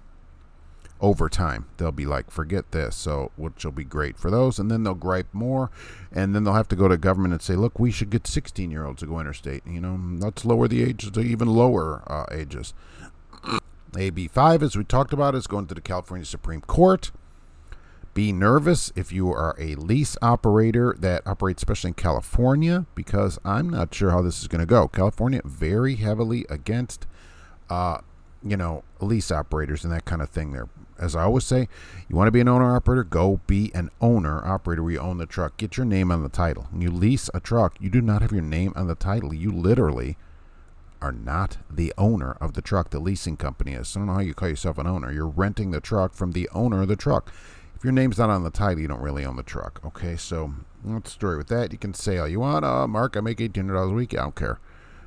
over 1.03 1.27
time. 1.27 1.65
They'll 1.77 1.91
be 1.91 2.05
like, 2.05 2.31
forget 2.31 2.71
this, 2.71 2.95
so 2.95 3.31
which 3.35 3.63
will 3.65 3.73
be 3.73 3.83
great 3.83 4.17
for 4.17 4.31
those, 4.31 4.57
and 4.57 4.71
then 4.71 4.83
they'll 4.83 4.95
gripe 4.95 5.27
more, 5.33 5.69
and 6.13 6.33
then 6.33 6.45
they'll 6.45 6.53
have 6.53 6.69
to 6.69 6.77
go 6.77 6.87
to 6.87 6.97
government 6.97 7.33
and 7.33 7.41
say, 7.41 7.55
look, 7.55 7.77
we 7.77 7.91
should 7.91 8.09
get 8.09 8.25
16 8.25 8.71
year 8.71 8.85
olds 8.85 9.01
to 9.01 9.05
go 9.05 9.19
interstate. 9.19 9.67
You 9.67 9.81
know, 9.81 9.99
let's 10.25 10.45
lower 10.45 10.69
the 10.69 10.81
ages 10.81 11.11
to 11.11 11.19
even 11.19 11.49
lower 11.49 12.03
uh, 12.07 12.25
ages. 12.31 12.73
AB 13.97 14.29
5, 14.29 14.63
as 14.63 14.75
we 14.77 14.85
talked 14.85 15.13
about, 15.13 15.35
is 15.35 15.45
going 15.45 15.67
to 15.67 15.75
the 15.75 15.81
California 15.81 16.25
Supreme 16.25 16.61
Court. 16.61 17.11
Be 18.13 18.31
nervous 18.31 18.91
if 18.95 19.11
you 19.11 19.31
are 19.31 19.55
a 19.57 19.75
lease 19.75 20.17
operator 20.21 20.95
that 20.99 21.25
operates 21.25 21.63
especially 21.63 21.89
in 21.89 21.95
California, 21.95 22.85
because 22.93 23.39
I'm 23.43 23.69
not 23.69 23.93
sure 23.93 24.11
how 24.11 24.21
this 24.21 24.41
is 24.41 24.47
going 24.47 24.59
to 24.59 24.67
go. 24.67 24.87
California 24.87 25.41
very 25.43 25.95
heavily 25.95 26.45
against, 26.49 27.07
uh, 27.69 27.99
you 28.43 28.55
know, 28.55 28.83
lease 28.99 29.31
operators 29.31 29.83
and 29.83 29.91
that 29.91 30.05
kind 30.05 30.21
of 30.21 30.29
thing. 30.29 30.51
They're 30.51 30.69
as 30.99 31.15
I 31.15 31.23
always 31.23 31.43
say, 31.43 31.67
you 32.07 32.15
want 32.15 32.27
to 32.27 32.31
be 32.31 32.39
an 32.39 32.47
owner 32.47 32.75
operator, 32.75 33.03
go 33.03 33.41
be 33.47 33.71
an 33.73 33.89
owner 33.99 34.45
operator 34.45 34.89
you 34.89 34.99
own 34.99 35.17
the 35.17 35.25
truck. 35.25 35.57
Get 35.57 35.77
your 35.77 35.85
name 35.85 36.11
on 36.11 36.23
the 36.23 36.29
title. 36.29 36.67
When 36.71 36.81
you 36.81 36.91
lease 36.91 37.29
a 37.33 37.39
truck, 37.39 37.75
you 37.79 37.89
do 37.89 38.01
not 38.01 38.21
have 38.21 38.31
your 38.31 38.41
name 38.41 38.73
on 38.75 38.87
the 38.87 38.95
title. 38.95 39.33
You 39.33 39.51
literally 39.51 40.17
are 41.01 41.11
not 41.11 41.57
the 41.69 41.93
owner 41.97 42.37
of 42.39 42.53
the 42.53 42.61
truck. 42.61 42.91
The 42.91 42.99
leasing 42.99 43.37
company 43.37 43.73
is. 43.73 43.89
So 43.89 43.99
I 43.99 44.01
don't 44.01 44.07
know 44.07 44.13
how 44.13 44.19
you 44.19 44.33
call 44.33 44.49
yourself 44.49 44.77
an 44.77 44.87
owner. 44.87 45.11
You're 45.11 45.27
renting 45.27 45.71
the 45.71 45.81
truck 45.81 46.13
from 46.13 46.31
the 46.31 46.49
owner 46.53 46.83
of 46.83 46.87
the 46.87 46.95
truck. 46.95 47.33
If 47.83 47.85
your 47.87 47.91
name's 47.91 48.17
not 48.17 48.29
on 48.29 48.45
the 48.45 48.49
title, 48.49 48.79
you 48.79 48.87
don't 48.87 49.01
really 49.01 49.25
own 49.25 49.35
the 49.35 49.43
truck. 49.43 49.81
Okay, 49.83 50.15
so 50.15 50.53
that's 50.85 51.03
the 51.03 51.09
story 51.09 51.35
with 51.35 51.49
that. 51.49 51.73
You 51.73 51.77
can 51.77 51.93
say 51.93 52.17
all 52.17 52.29
you 52.29 52.39
want. 52.39 52.63
Uh, 52.63 52.87
Mark, 52.87 53.17
I 53.17 53.19
make 53.19 53.39
$1,800 53.39 53.91
a 53.91 53.93
week. 53.93 54.13
I 54.13 54.21
don't 54.21 54.35
care. 54.37 54.61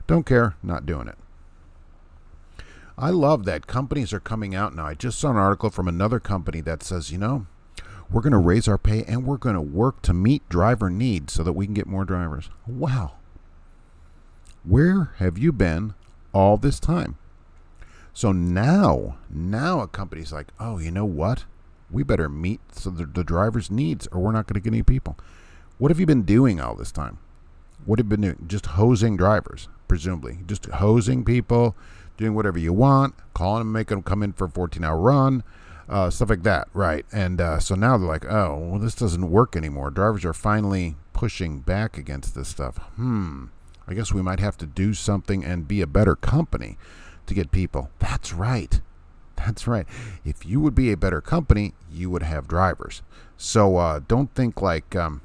Don't 0.06 0.26
care. 0.26 0.56
Not 0.62 0.84
doing 0.84 1.08
it. 1.08 1.16
I 2.98 3.08
love 3.08 3.46
that 3.46 3.66
companies 3.66 4.12
are 4.12 4.20
coming 4.20 4.54
out 4.54 4.76
now. 4.76 4.84
I 4.84 4.92
just 4.92 5.18
saw 5.18 5.30
an 5.30 5.38
article 5.38 5.70
from 5.70 5.88
another 5.88 6.20
company 6.20 6.60
that 6.60 6.82
says, 6.82 7.10
you 7.10 7.16
know, 7.16 7.46
we're 8.10 8.20
going 8.20 8.34
to 8.34 8.38
raise 8.38 8.68
our 8.68 8.76
pay 8.76 9.04
and 9.04 9.24
we're 9.24 9.38
going 9.38 9.54
to 9.54 9.60
work 9.62 10.02
to 10.02 10.12
meet 10.12 10.46
driver 10.50 10.90
needs 10.90 11.32
so 11.32 11.42
that 11.44 11.54
we 11.54 11.64
can 11.64 11.72
get 11.72 11.86
more 11.86 12.04
drivers. 12.04 12.50
Wow. 12.66 13.12
Where 14.64 15.14
have 15.16 15.38
you 15.38 15.50
been 15.50 15.94
all 16.34 16.58
this 16.58 16.78
time? 16.78 17.16
So 18.12 18.32
now, 18.32 19.16
now 19.30 19.80
a 19.80 19.88
company's 19.88 20.30
like, 20.30 20.48
oh, 20.60 20.76
you 20.76 20.90
know 20.90 21.06
what? 21.06 21.46
We 21.90 22.02
better 22.02 22.28
meet 22.28 22.66
the, 22.70 22.90
the 22.90 23.24
driver's 23.24 23.70
needs, 23.70 24.06
or 24.08 24.20
we're 24.20 24.32
not 24.32 24.46
going 24.46 24.60
to 24.60 24.60
get 24.60 24.72
any 24.74 24.82
people. 24.82 25.16
What 25.78 25.90
have 25.90 26.00
you 26.00 26.06
been 26.06 26.22
doing 26.22 26.60
all 26.60 26.74
this 26.74 26.92
time? 26.92 27.18
What 27.84 27.98
have 27.98 28.06
you 28.06 28.16
been 28.16 28.20
doing? 28.22 28.44
Just 28.48 28.66
hosing 28.66 29.16
drivers, 29.16 29.68
presumably. 29.88 30.38
Just 30.46 30.66
hosing 30.66 31.24
people, 31.24 31.76
doing 32.16 32.34
whatever 32.34 32.58
you 32.58 32.72
want, 32.72 33.14
calling 33.34 33.60
them, 33.60 33.72
making 33.72 33.98
them 33.98 34.02
come 34.02 34.22
in 34.22 34.32
for 34.32 34.46
a 34.46 34.50
14 34.50 34.82
hour 34.82 34.98
run, 34.98 35.42
uh, 35.88 36.10
stuff 36.10 36.30
like 36.30 36.42
that, 36.42 36.68
right? 36.72 37.06
And 37.12 37.40
uh, 37.40 37.60
so 37.60 37.74
now 37.74 37.96
they're 37.96 38.08
like, 38.08 38.24
oh, 38.24 38.56
well, 38.58 38.80
this 38.80 38.94
doesn't 38.94 39.30
work 39.30 39.54
anymore. 39.54 39.90
Drivers 39.90 40.24
are 40.24 40.32
finally 40.32 40.96
pushing 41.12 41.60
back 41.60 41.96
against 41.96 42.34
this 42.34 42.48
stuff. 42.48 42.78
Hmm, 42.96 43.46
I 43.86 43.94
guess 43.94 44.12
we 44.12 44.22
might 44.22 44.40
have 44.40 44.56
to 44.58 44.66
do 44.66 44.94
something 44.94 45.44
and 45.44 45.68
be 45.68 45.80
a 45.80 45.86
better 45.86 46.16
company 46.16 46.76
to 47.26 47.34
get 47.34 47.50
people. 47.50 47.90
That's 47.98 48.32
right. 48.32 48.80
That's 49.36 49.66
right. 49.66 49.86
If 50.24 50.46
you 50.46 50.60
would 50.60 50.74
be 50.74 50.90
a 50.90 50.96
better 50.96 51.20
company, 51.20 51.74
you 51.90 52.10
would 52.10 52.22
have 52.22 52.48
drivers. 52.48 53.02
So 53.36 53.76
uh, 53.76 54.00
don't 54.06 54.34
think 54.34 54.62
like, 54.62 54.96
um, 54.96 55.20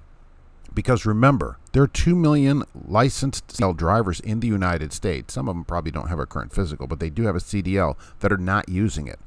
because 0.74 1.06
remember, 1.06 1.58
there 1.72 1.84
are 1.84 1.88
2 1.88 2.16
million 2.16 2.64
licensed 2.88 3.48
CDL 3.48 3.76
drivers 3.76 4.20
in 4.20 4.40
the 4.40 4.48
United 4.48 4.94
States. 4.94 5.34
Some 5.34 5.48
of 5.48 5.56
them 5.56 5.66
probably 5.66 5.92
don't 5.92 6.10
have 6.10 6.20
a 6.20 6.26
current 6.26 6.54
physical, 6.54 6.88
but 6.88 7.00
they 7.00 7.10
do 7.10 7.24
have 7.24 7.36
a 7.36 7.40
CDL 7.40 7.96
that 8.20 8.32
are 8.32 8.38
not 8.38 8.70
using 8.70 9.08
it. 9.08 9.20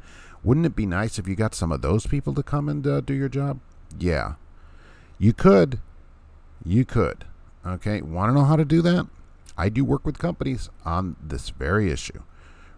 Wouldn't 0.42 0.66
it 0.66 0.76
be 0.76 0.86
nice 0.86 1.18
if 1.18 1.26
you 1.26 1.34
got 1.34 1.54
some 1.54 1.72
of 1.72 1.80
those 1.80 2.06
people 2.06 2.34
to 2.34 2.42
come 2.42 2.68
and 2.68 2.86
uh, 2.86 3.00
do 3.00 3.14
your 3.14 3.30
job? 3.30 3.60
Yeah. 3.98 4.34
You 5.18 5.32
could. 5.32 5.80
You 6.64 6.84
could. 6.84 7.24
Okay. 7.66 8.02
Want 8.02 8.30
to 8.30 8.34
know 8.34 8.44
how 8.44 8.56
to 8.56 8.64
do 8.64 8.82
that? 8.82 9.06
I 9.56 9.68
do 9.68 9.84
work 9.84 10.04
with 10.04 10.18
companies 10.18 10.68
on 10.84 11.16
this 11.22 11.48
very 11.50 11.90
issue. 11.90 12.22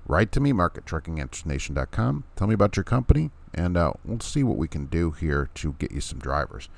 Write 0.08 0.30
to 0.32 0.40
me, 0.40 0.52
mark 0.52 0.78
at 0.78 0.84
truckinganswersnation.com. 0.84 2.24
Tell 2.36 2.46
me 2.46 2.54
about 2.54 2.76
your 2.76 2.84
company, 2.84 3.30
and 3.52 3.76
uh, 3.76 3.92
we'll 4.04 4.20
see 4.20 4.44
what 4.44 4.56
we 4.56 4.68
can 4.68 4.86
do 4.86 5.10
here 5.10 5.50
to 5.54 5.74
get 5.80 5.90
you 5.90 6.00
some 6.00 6.20
drivers. 6.20 6.68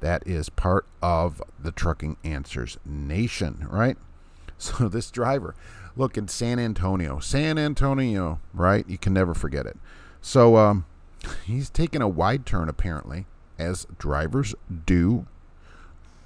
That 0.00 0.26
is 0.26 0.48
part 0.48 0.86
of 1.02 1.42
the 1.58 1.72
Trucking 1.72 2.16
Answers 2.24 2.78
Nation, 2.84 3.66
right? 3.70 3.96
So 4.60 4.88
this 4.88 5.12
driver, 5.12 5.54
look 5.94 6.18
in 6.18 6.26
San 6.26 6.58
Antonio, 6.58 7.20
San 7.20 7.58
Antonio, 7.58 8.40
right? 8.52 8.84
You 8.88 8.98
can 8.98 9.12
never 9.12 9.32
forget 9.32 9.66
it. 9.66 9.76
So 10.20 10.56
um, 10.56 10.84
he's 11.46 11.70
taking 11.70 12.02
a 12.02 12.08
wide 12.08 12.44
turn, 12.44 12.68
apparently, 12.68 13.26
as 13.56 13.86
drivers 13.98 14.56
do. 14.84 15.26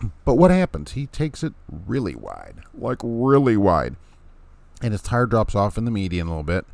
But 0.25 0.37
what 0.37 0.50
happens? 0.50 0.92
He 0.92 1.07
takes 1.07 1.42
it 1.42 1.52
really 1.71 2.14
wide, 2.14 2.62
like 2.75 2.99
really 3.02 3.59
wide. 3.59 3.97
And 4.83 4.93
his 4.93 5.03
tire 5.03 5.27
drops 5.27 5.55
off 5.55 5.79
in 5.79 5.85
the 5.85 5.91
median 5.91 6.27
a 6.27 6.31
little 6.31 6.43
bit, 6.43 6.67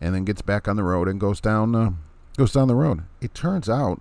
and 0.00 0.14
then 0.14 0.24
gets 0.24 0.42
back 0.42 0.68
on 0.68 0.76
the 0.76 0.84
road 0.84 1.08
and 1.08 1.20
goes 1.20 1.40
down, 1.40 1.74
uh, 1.74 1.90
goes 2.36 2.52
down 2.52 2.68
the 2.68 2.74
road. 2.74 3.02
It 3.20 3.34
turns 3.34 3.68
out, 3.68 4.00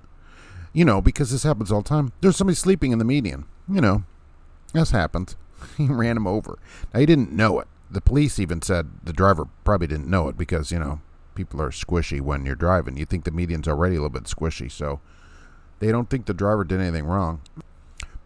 you 0.72 0.86
know, 0.86 1.01
because 1.01 1.31
this 1.31 1.43
happens 1.43 1.72
all 1.72 1.81
the 1.81 1.89
time. 1.89 2.13
There's 2.22 2.36
somebody 2.36 2.55
sleeping 2.55 2.91
in 2.91 3.00
the 3.00 3.05
median. 3.05 3.45
You 3.67 3.81
know, 3.81 4.03
this 4.74 4.91
happens. 4.91 5.36
He 5.77 5.88
ran 5.88 6.17
him 6.17 6.27
over. 6.27 6.60
Now 6.93 7.00
he 7.00 7.07
didn't 7.07 7.31
know 7.31 7.60
it. 7.60 7.67
The 7.89 8.01
police 8.01 8.39
even 8.39 8.62
said 8.62 8.88
the 9.03 9.13
driver 9.13 9.48
probably 9.63 9.88
didn't 9.88 10.07
know 10.07 10.27
it 10.27 10.38
because 10.38 10.72
you 10.72 10.77
know 10.77 11.01
people 11.34 11.62
are 11.62 11.72
squishy 11.72 12.22
when 12.22 12.45
you're 12.45 12.55
driving. 12.55 12.98
You 12.98 13.05
think 13.05 13.24
the 13.24 13.31
median's 13.31 13.67
already 13.67 13.95
a 13.95 14.00
little 14.00 14.10
bit 14.10 14.24
squishy, 14.25 14.72
so 14.72 15.00
they 15.79 15.91
don't 15.91 16.10
think 16.10 16.25
the 16.25 16.34
driver 16.34 16.63
did 16.63 16.79
anything 16.81 17.05
wrong. 17.05 17.41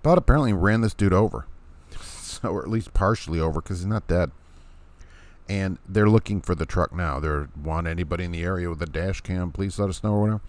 But 0.03 0.17
apparently 0.17 0.53
ran 0.53 0.81
this 0.81 0.93
dude 0.93 1.13
over. 1.13 1.46
So, 2.29 2.50
or 2.50 2.62
at 2.62 2.69
least 2.69 2.93
partially 2.93 3.39
over 3.39 3.60
because 3.60 3.79
he's 3.79 3.88
not 3.88 4.08
dead. 4.08 4.29
And 5.50 5.79
they're 5.88 6.10
looking 6.10 6.41
for 6.41 6.53
the 6.53 6.65
truck 6.65 6.94
now. 6.94 7.20
They 7.20 7.46
want 7.60 7.88
anybody 7.88 8.24
in 8.24 8.32
the 8.32 8.44
area 8.44 8.70
with 8.70 8.82
a 8.82 8.86
dash 8.86 9.22
cam, 9.22 9.51
please 9.51 9.79
let 9.79 9.89
us 9.89 10.03
know 10.03 10.13
or 10.13 10.22
whatever. 10.22 10.41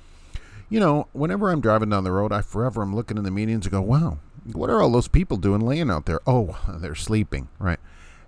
You 0.69 0.79
know, 0.79 1.09
whenever 1.13 1.51
I'm 1.51 1.61
driving 1.61 1.89
down 1.89 2.05
the 2.05 2.13
road, 2.13 2.33
I 2.33 2.43
forever 2.43 2.83
I'm 2.83 2.95
looking 2.95 3.17
in 3.17 3.25
the 3.25 3.31
medians 3.31 3.63
and 3.63 3.71
go, 3.71 3.81
wow, 3.81 4.19
what 4.53 4.71
are 4.71 4.81
all 4.81 4.93
those 4.93 5.09
people 5.09 5.37
doing 5.37 5.61
laying 5.61 5.91
out 5.91 6.07
there? 6.07 6.21
Oh, 6.27 6.61
they're 6.69 6.95
sleeping, 6.95 7.49
right? 7.59 7.81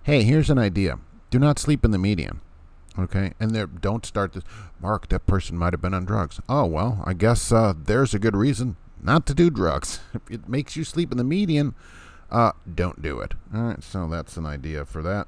Hey, 0.03 0.23
here's 0.23 0.49
an 0.49 0.57
idea. 0.57 0.99
Do 1.29 1.39
not 1.39 1.59
sleep 1.59 1.85
in 1.85 1.91
the 1.91 1.97
median. 1.97 2.41
Okay, 2.97 3.33
and 3.39 3.51
there, 3.51 3.65
don't 3.65 4.05
start 4.05 4.33
this. 4.33 4.43
Mark, 4.79 5.09
that 5.09 5.25
person 5.25 5.57
might 5.57 5.73
have 5.73 5.81
been 5.81 5.93
on 5.93 6.05
drugs. 6.05 6.39
Oh 6.47 6.65
well, 6.65 7.01
I 7.05 7.13
guess 7.13 7.51
uh, 7.51 7.73
there's 7.75 8.13
a 8.13 8.19
good 8.19 8.35
reason 8.35 8.75
not 9.01 9.25
to 9.27 9.33
do 9.33 9.49
drugs. 9.49 9.99
If 10.13 10.29
it 10.29 10.49
makes 10.49 10.75
you 10.75 10.83
sleep 10.83 11.11
in 11.11 11.17
the 11.17 11.23
median, 11.23 11.73
uh, 12.29 12.51
don't 12.71 13.01
do 13.01 13.19
it. 13.19 13.33
All 13.53 13.61
right, 13.61 13.83
so 13.83 14.07
that's 14.07 14.37
an 14.37 14.45
idea 14.45 14.85
for 14.85 15.01
that. 15.01 15.27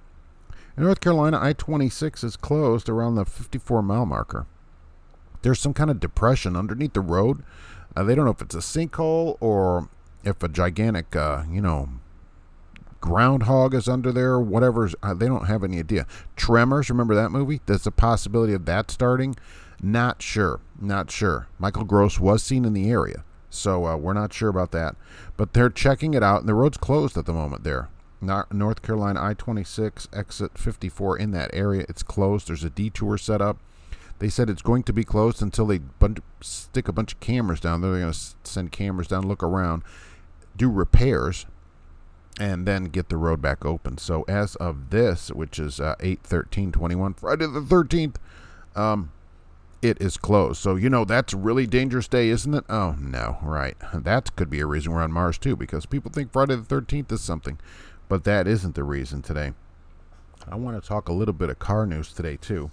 In 0.78 0.84
North 0.84 1.00
Carolina, 1.00 1.40
I-26 1.42 2.24
is 2.24 2.36
closed 2.36 2.90
around 2.90 3.16
the 3.16 3.26
54 3.26 3.82
mile 3.82 4.06
marker. 4.06 4.46
There's 5.42 5.60
some 5.60 5.74
kind 5.74 5.90
of 5.90 6.00
depression 6.00 6.56
underneath 6.56 6.94
the 6.94 7.02
road. 7.02 7.44
Uh, 7.96 8.04
they 8.04 8.14
don't 8.14 8.26
know 8.26 8.32
if 8.32 8.42
it's 8.42 8.56
a 8.56 8.60
sinkhole 8.60 9.38
or 9.40 9.90
if 10.24 10.44
a 10.44 10.50
gigantic, 10.50 11.16
uh, 11.16 11.44
you 11.50 11.62
know, 11.62 11.90
groundhog 13.00 13.74
is 13.74 13.88
under 13.88 14.12
there, 14.12 14.38
whatever. 14.40 14.90
Uh, 15.02 15.14
they 15.14 15.28
don't 15.28 15.46
have 15.46 15.64
any 15.64 15.80
idea. 15.80 16.06
Tremors, 16.36 16.90
remember 16.90 17.16
that 17.16 17.32
movie? 17.32 17.62
There's 17.66 17.88
a 17.88 17.92
possibility 17.92 18.54
of 18.54 18.66
that 18.66 18.92
starting. 18.92 19.36
Not 19.82 20.22
sure. 20.22 20.60
Not 20.82 21.10
sure. 21.10 21.48
Michael 21.58 21.86
Gross 21.86 22.20
was 22.20 22.44
seen 22.44 22.66
in 22.66 22.74
the 22.74 22.90
area, 22.90 23.24
so 23.50 23.86
uh, 23.86 23.96
we're 23.96 24.14
not 24.14 24.34
sure 24.34 24.50
about 24.50 24.72
that. 24.72 24.96
But 25.38 25.54
they're 25.54 25.70
checking 25.70 26.14
it 26.16 26.24
out, 26.24 26.42
and 26.42 26.50
the 26.50 26.54
road's 26.54 26.78
closed 26.78 27.18
at 27.18 27.26
the 27.26 27.34
moment 27.34 27.64
there. 27.64 27.88
North 28.26 28.82
Carolina 28.82 29.22
I 29.24 29.34
26, 29.34 30.08
exit 30.14 30.58
54 30.58 31.18
in 31.18 31.32
that 31.32 31.52
area. 31.54 31.86
It's 31.88 32.04
closed. 32.04 32.48
There's 32.48 32.64
a 32.64 32.70
detour 32.70 33.18
set 33.18 33.42
up. 33.42 33.58
They 34.20 34.30
said 34.30 34.50
it's 34.50 34.62
going 34.62 34.84
to 34.84 34.94
be 34.94 35.04
closed 35.04 35.42
until 35.42 35.68
they 35.68 35.82
stick 36.42 36.88
a 36.88 36.94
bunch 36.94 37.14
of 37.14 37.20
cameras 37.20 37.60
down 37.60 37.82
there. 37.82 37.92
They're 37.92 38.02
going 38.02 38.14
to 38.14 38.20
send 38.44 38.72
cameras 38.72 39.08
down, 39.08 39.28
look 39.28 39.44
around, 39.44 39.84
do 40.56 40.70
repairs 40.70 41.46
and 42.40 42.68
then 42.68 42.86
get 42.86 43.10
the 43.10 43.18
road 43.18 43.42
back 43.42 43.66
open. 43.66 43.98
So 43.98 44.24
as 44.28 44.56
of 44.58 44.90
this, 44.90 45.30
which 45.30 45.60
is 45.60 45.80
uh, 45.80 45.96
8 46.00 46.22
13 46.24 46.72
21, 46.72 47.14
Friday 47.14 47.48
the 47.48 47.62
13th, 47.62 48.16
um, 48.76 49.12
it 49.82 50.02
is 50.02 50.18
closed. 50.18 50.62
So, 50.62 50.76
you 50.76 50.90
know, 50.90 51.06
that's 51.06 51.34
a 51.34 51.38
really 51.38 51.68
dangerous 51.68 52.08
day, 52.08 52.30
isn't 52.30 52.54
it? 52.54 52.64
Oh, 52.70 52.96
no, 53.00 53.38
right. 53.42 53.78
That 53.94 54.36
could 54.36 54.50
be 54.50 54.60
a 54.60 54.66
reason 54.66 54.92
we're 54.92 55.02
on 55.02 55.12
Mars, 55.12 55.38
too, 55.38 55.56
because 55.56 55.86
people 55.86 56.12
think 56.12 56.32
Friday 56.32 56.56
the 56.56 56.64
13th 56.64 57.12
is 57.12 57.22
something. 57.22 57.60
But 58.08 58.24
that 58.26 58.48
isn't 58.48 58.76
the 58.76 58.84
reason 58.84 59.22
today. 59.22 59.54
I 60.48 60.56
want 60.56 60.82
to 60.82 60.88
talk 60.88 61.10
a 61.10 61.14
little 61.14 61.34
bit 61.34 61.50
of 61.50 61.60
car 61.60 61.86
news 61.86 62.14
today, 62.14 62.38
too. 62.38 62.70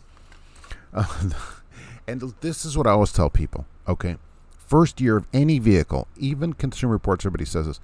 Uh, 0.92 1.30
and 2.06 2.20
this 2.40 2.64
is 2.64 2.76
what 2.76 2.86
I 2.86 2.90
always 2.90 3.12
tell 3.12 3.30
people, 3.30 3.66
okay? 3.88 4.16
First 4.58 5.00
year 5.00 5.16
of 5.16 5.26
any 5.32 5.58
vehicle, 5.58 6.06
even 6.16 6.52
Consumer 6.52 6.92
Reports, 6.92 7.24
everybody 7.24 7.44
says 7.44 7.66
this 7.66 7.80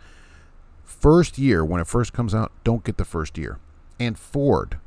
First 0.85 1.39
year, 1.39 1.65
when 1.65 1.81
it 1.81 1.87
first 1.87 2.13
comes 2.13 2.35
out, 2.35 2.53
don't 2.65 2.85
get 2.85 2.97
the 2.97 3.05
first 3.05 3.39
year. 3.39 3.59
And 4.01 4.19
Ford, 4.19 4.79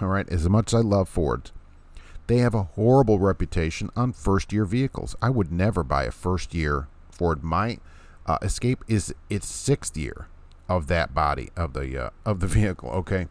all 0.00 0.08
right, 0.08 0.28
as 0.28 0.48
much 0.48 0.68
as 0.68 0.74
I 0.74 0.82
love 0.82 1.08
Ford, 1.08 1.50
they 2.26 2.38
have 2.38 2.54
a 2.54 2.62
horrible 2.62 3.18
reputation 3.18 3.90
on 3.96 4.12
first 4.12 4.52
year 4.52 4.64
vehicles. 4.64 5.16
I 5.22 5.30
would 5.30 5.52
never 5.52 5.82
buy 5.82 6.04
a 6.04 6.10
first 6.10 6.54
year 6.54 6.88
Ford. 7.10 7.42
My 7.42 7.78
uh, 8.26 8.38
Escape 8.42 8.84
is 8.88 9.14
its 9.30 9.46
sixth 9.46 9.96
year 9.96 10.26
of 10.68 10.86
that 10.88 11.14
body 11.14 11.50
of 11.56 11.72
the 11.72 12.06
uh, 12.06 12.10
of 12.24 12.40
the 12.40 12.46
vehicle. 12.58 12.90
Okay, 12.90 13.28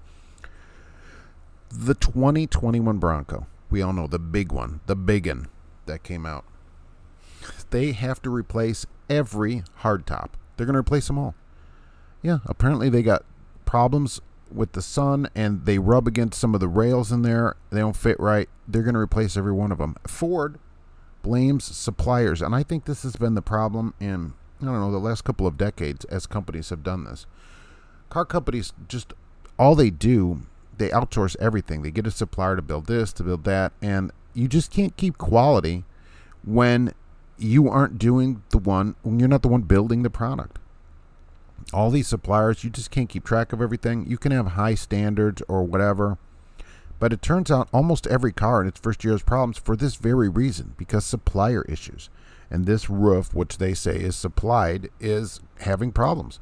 the 1.69 1.93
2021 1.95 2.97
Bronco, 2.97 3.47
we 3.69 3.81
all 3.81 3.93
know 3.93 4.07
the 4.07 4.19
big 4.19 4.51
one, 4.51 4.81
the 4.85 4.95
big 4.95 5.27
one 5.27 5.47
that 5.85 6.03
came 6.03 6.25
out. 6.25 6.45
They 7.69 7.91
have 7.91 8.21
to 8.23 8.29
replace 8.29 8.85
every 9.09 9.63
hardtop. 9.81 10.29
They're 10.55 10.65
going 10.65 10.75
to 10.75 10.79
replace 10.79 11.07
them 11.07 11.17
all. 11.17 11.35
Yeah, 12.21 12.39
apparently 12.45 12.89
they 12.89 13.03
got 13.03 13.23
problems 13.65 14.21
with 14.51 14.71
the 14.71 14.81
sun 14.81 15.27
and 15.35 15.65
they 15.65 15.77
rub 15.77 16.07
against 16.07 16.39
some 16.39 16.53
of 16.53 16.59
the 16.59 16.67
rails 16.67 17.11
in 17.11 17.21
there. 17.21 17.55
They 17.71 17.79
don't 17.79 17.95
fit 17.95 18.19
right. 18.19 18.49
They're 18.67 18.83
going 18.83 18.93
to 18.95 18.99
replace 18.99 19.35
every 19.37 19.51
one 19.51 19.71
of 19.71 19.77
them. 19.77 19.95
Ford 20.07 20.59
blames 21.21 21.65
suppliers, 21.65 22.41
and 22.41 22.55
I 22.55 22.63
think 22.63 22.85
this 22.85 23.03
has 23.03 23.15
been 23.15 23.35
the 23.35 23.41
problem 23.41 23.93
in 23.99 24.33
I 24.61 24.65
don't 24.65 24.79
know 24.79 24.91
the 24.91 24.97
last 24.97 25.23
couple 25.23 25.47
of 25.47 25.57
decades 25.57 26.05
as 26.05 26.25
companies 26.25 26.69
have 26.69 26.83
done 26.83 27.03
this. 27.03 27.25
Car 28.09 28.25
companies 28.25 28.73
just 28.87 29.13
all 29.57 29.75
they 29.75 29.89
do, 29.89 30.41
they 30.77 30.89
outsource 30.89 31.35
everything. 31.39 31.81
They 31.81 31.91
get 31.91 32.07
a 32.07 32.11
supplier 32.11 32.55
to 32.55 32.61
build 32.61 32.87
this, 32.87 33.13
to 33.13 33.23
build 33.23 33.43
that, 33.45 33.73
and 33.81 34.11
you 34.33 34.47
just 34.47 34.71
can't 34.71 34.95
keep 34.97 35.17
quality 35.17 35.83
when 36.43 36.93
you 37.37 37.69
aren't 37.69 37.97
doing 37.97 38.43
the 38.49 38.57
one 38.57 38.95
when 39.01 39.19
you're 39.19 39.27
not 39.27 39.41
the 39.41 39.47
one 39.47 39.61
building 39.61 40.03
the 40.03 40.09
product 40.09 40.59
all 41.73 41.89
these 41.89 42.07
suppliers, 42.07 42.63
you 42.63 42.69
just 42.69 42.91
can't 42.91 43.09
keep 43.09 43.23
track 43.23 43.53
of 43.53 43.61
everything. 43.61 44.05
You 44.07 44.17
can 44.17 44.31
have 44.31 44.47
high 44.47 44.75
standards 44.75 45.41
or 45.47 45.63
whatever. 45.63 46.17
But 46.99 47.11
it 47.11 47.21
turns 47.21 47.51
out 47.51 47.67
almost 47.73 48.07
every 48.07 48.31
car 48.31 48.61
in 48.61 48.67
its 48.67 48.79
first 48.79 49.03
year 49.03 49.13
has 49.13 49.23
problems 49.23 49.57
for 49.57 49.75
this 49.75 49.95
very 49.95 50.29
reason 50.29 50.75
because 50.77 51.05
supplier 51.05 51.63
issues. 51.63 52.09
And 52.49 52.65
this 52.65 52.89
roof, 52.89 53.33
which 53.33 53.57
they 53.57 53.73
say 53.73 53.97
is 53.97 54.15
supplied, 54.15 54.89
is 54.99 55.41
having 55.59 55.91
problems. 55.91 56.39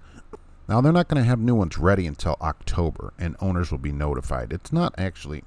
Now, 0.68 0.80
they're 0.80 0.94
not 0.94 1.08
going 1.08 1.22
to 1.22 1.28
have 1.28 1.40
new 1.40 1.56
ones 1.56 1.78
ready 1.78 2.08
until 2.08 2.38
October, 2.42 3.14
and 3.20 3.36
owners 3.40 3.72
will 3.72 3.80
be 3.80 3.92
notified. 3.92 4.54
It's 4.54 4.72
not 4.72 4.94
actually, 4.98 5.44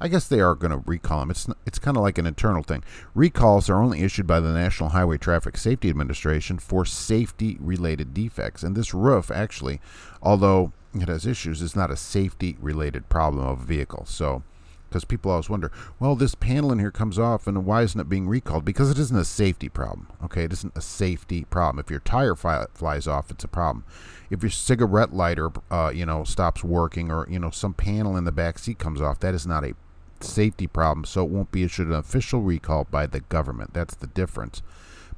I 0.00 0.08
guess 0.08 0.26
they 0.26 0.40
are 0.40 0.56
going 0.56 0.72
to 0.72 0.82
recall 0.84 1.20
them. 1.20 1.30
It's, 1.30 1.46
it's 1.64 1.78
kind 1.78 1.96
of 1.96 2.02
like 2.02 2.18
an 2.18 2.26
internal 2.26 2.64
thing. 2.64 2.82
Recalls 3.14 3.70
are 3.70 3.80
only 3.80 4.02
issued 4.02 4.26
by 4.26 4.40
the 4.40 4.52
National 4.52 4.90
Highway 4.90 5.18
Traffic 5.18 5.56
Safety 5.56 5.88
Administration 5.88 6.58
for 6.58 6.84
safety 6.84 7.56
related 7.60 8.12
defects. 8.12 8.64
And 8.64 8.76
this 8.76 8.92
roof, 8.92 9.30
actually, 9.30 9.80
although 10.22 10.72
it 10.92 11.08
has 11.08 11.24
issues, 11.24 11.62
is 11.62 11.76
not 11.76 11.92
a 11.92 11.96
safety 11.96 12.56
related 12.60 13.08
problem 13.08 13.46
of 13.46 13.62
a 13.62 13.64
vehicle. 13.64 14.06
So, 14.06 14.42
because 14.88 15.04
people 15.04 15.30
always 15.30 15.50
wonder, 15.50 15.70
well, 15.98 16.16
this 16.16 16.34
panel 16.34 16.72
in 16.72 16.78
here 16.78 16.90
comes 16.90 17.18
off, 17.18 17.46
and 17.46 17.64
why 17.64 17.82
isn't 17.82 18.00
it 18.00 18.08
being 18.08 18.28
recalled? 18.28 18.64
Because 18.64 18.90
it 18.90 18.98
isn't 18.98 19.16
a 19.16 19.24
safety 19.24 19.68
problem. 19.68 20.08
Okay, 20.24 20.44
it 20.44 20.52
isn't 20.52 20.76
a 20.76 20.80
safety 20.80 21.44
problem. 21.44 21.78
If 21.78 21.90
your 21.90 22.00
tire 22.00 22.34
flies 22.34 23.06
off, 23.06 23.30
it's 23.30 23.44
a 23.44 23.48
problem. 23.48 23.84
If 24.30 24.42
your 24.42 24.50
cigarette 24.50 25.12
lighter, 25.12 25.50
uh, 25.70 25.92
you 25.94 26.06
know, 26.06 26.24
stops 26.24 26.64
working, 26.64 27.10
or 27.10 27.26
you 27.30 27.38
know, 27.38 27.50
some 27.50 27.74
panel 27.74 28.16
in 28.16 28.24
the 28.24 28.32
back 28.32 28.58
seat 28.58 28.78
comes 28.78 29.00
off, 29.00 29.20
that 29.20 29.34
is 29.34 29.46
not 29.46 29.64
a 29.64 29.74
safety 30.20 30.66
problem. 30.66 31.04
So 31.04 31.24
it 31.24 31.30
won't 31.30 31.52
be 31.52 31.64
issued 31.64 31.88
an 31.88 31.94
official 31.94 32.40
recall 32.42 32.84
by 32.84 33.06
the 33.06 33.20
government. 33.20 33.74
That's 33.74 33.94
the 33.94 34.06
difference. 34.06 34.62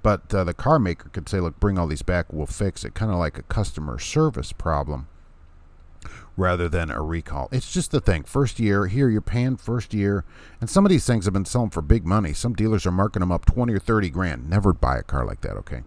But 0.03 0.35
uh, 0.35 0.45
the 0.45 0.55
car 0.55 0.79
maker 0.79 1.11
could 1.11 1.29
say, 1.29 1.41
look, 1.41 1.61
bring 1.61 1.79
all 1.79 1.87
these 1.87 2.03
back, 2.03 2.33
we'll 2.33 2.47
fix 2.47 2.85
it. 2.85 2.95
Kind 2.95 3.13
of 3.13 3.19
like 3.19 3.39
a 3.39 3.43
customer 3.43 3.99
service 3.99 4.53
problem 4.53 5.09
rather 6.41 6.69
than 6.69 6.91
a 6.91 7.03
recall. 7.03 7.49
It's 7.53 7.73
just 7.73 7.91
the 7.91 8.01
thing. 8.01 8.25
First 8.25 8.59
year, 8.59 8.87
here 8.87 9.09
you're 9.09 9.21
paying 9.21 9.57
first 9.57 9.93
year, 9.95 10.25
and 10.61 10.69
some 10.69 10.85
of 10.85 10.91
these 10.91 11.07
things 11.07 11.27
have 11.27 11.35
been 11.35 11.45
selling 11.45 11.71
for 11.71 11.83
big 11.83 12.07
money. 12.07 12.33
Some 12.33 12.55
dealers 12.55 12.87
are 12.87 12.91
marking 12.91 13.21
them 13.21 13.31
up 13.31 13.45
20 13.45 13.73
or 13.73 13.79
30 13.79 14.11
grand. 14.11 14.51
Never 14.51 14.73
buy 14.73 14.99
a 14.99 15.03
car 15.03 15.25
like 15.25 15.43
that, 15.43 15.57
okay? 15.59 15.83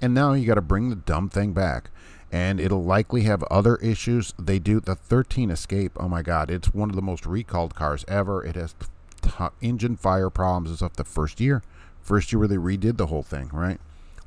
And 0.00 0.14
now 0.14 0.34
you 0.34 0.46
got 0.46 0.54
to 0.54 0.60
bring 0.60 0.90
the 0.90 0.96
dumb 0.96 1.28
thing 1.28 1.52
back. 1.52 1.90
And 2.30 2.60
it'll 2.60 2.84
likely 2.84 3.22
have 3.22 3.42
other 3.44 3.76
issues. 3.76 4.32
They 4.38 4.58
do 4.58 4.80
the 4.80 4.94
13 4.94 5.50
Escape. 5.50 5.92
Oh 5.98 6.08
my 6.08 6.22
God, 6.22 6.50
it's 6.50 6.72
one 6.72 6.88
of 6.88 6.96
the 6.96 7.02
most 7.02 7.26
recalled 7.26 7.74
cars 7.74 8.06
ever. 8.08 8.42
It 8.42 8.56
has 8.56 8.74
engine 9.60 9.96
fire 9.96 10.30
problems 10.30 10.70
and 10.70 10.78
stuff 10.78 10.94
the 10.94 11.04
first 11.04 11.40
year. 11.40 11.62
First 12.02 12.32
year 12.32 12.38
where 12.38 12.48
they 12.48 12.56
redid 12.56 12.96
the 12.96 13.08
whole 13.08 13.22
thing, 13.22 13.50
right? 13.52 13.78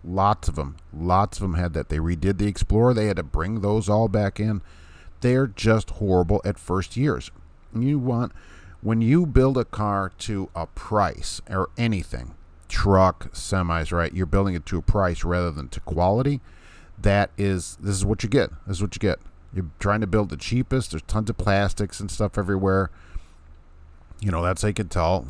Lots 0.04 0.48
of 0.48 0.56
them. 0.56 0.78
Lots 0.94 1.40
of 1.40 1.42
them 1.42 1.56
had 1.56 1.74
that. 1.74 1.90
They 1.90 1.98
redid 1.98 2.38
the 2.38 2.48
Explorer. 2.48 2.94
They 2.94 3.08
had 3.08 3.18
to 3.18 3.24
bring 3.24 3.62
those 3.62 3.90
all 3.90 4.08
back 4.08 4.40
in 4.40 4.62
they're 5.22 5.48
just 5.48 5.92
horrible 5.92 6.42
at 6.46 6.60
first 6.60 6.98
years. 6.98 7.32
You 7.74 8.00
want 8.00 8.32
when 8.82 9.02
you 9.02 9.26
build 9.26 9.58
a 9.58 9.66
car 9.66 10.12
to 10.20 10.50
a 10.56 10.68
price 10.68 11.42
or 11.50 11.70
anything, 11.78 12.36
truck, 12.70 13.34
semis, 13.34 13.92
right? 13.92 14.14
You're 14.14 14.26
building 14.26 14.54
it 14.54 14.66
to 14.68 14.78
a 14.78 14.82
price 14.82 15.24
rather 15.24 15.52
than 15.52 15.70
to 15.70 15.80
quality. 15.80 16.40
That 16.98 17.32
is 17.38 17.78
this 17.80 17.96
is 17.96 18.06
what 18.06 18.24
you 18.24 18.30
get. 18.30 18.52
This 18.68 18.78
is 18.78 18.82
what 18.82 18.96
you 18.96 19.00
get. 19.00 19.20
You're 19.54 19.72
trying 19.80 20.02
to 20.02 20.08
build 20.08 20.30
the 20.30 20.38
cheapest. 20.38 20.92
There's 20.92 21.02
tons 21.04 21.30
of 21.30 21.38
plastics 21.38 22.00
and 22.00 22.12
stuff 22.12 22.38
everywhere. 22.38 22.92
You 24.22 24.32
know, 24.32 24.44
that's 24.44 24.62
how 24.62 24.70
you 24.70 24.74
can 24.74 24.90
tell 24.90 25.28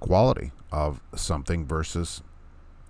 quality 0.00 0.52
of 0.70 1.00
something 1.14 1.66
versus 1.66 2.22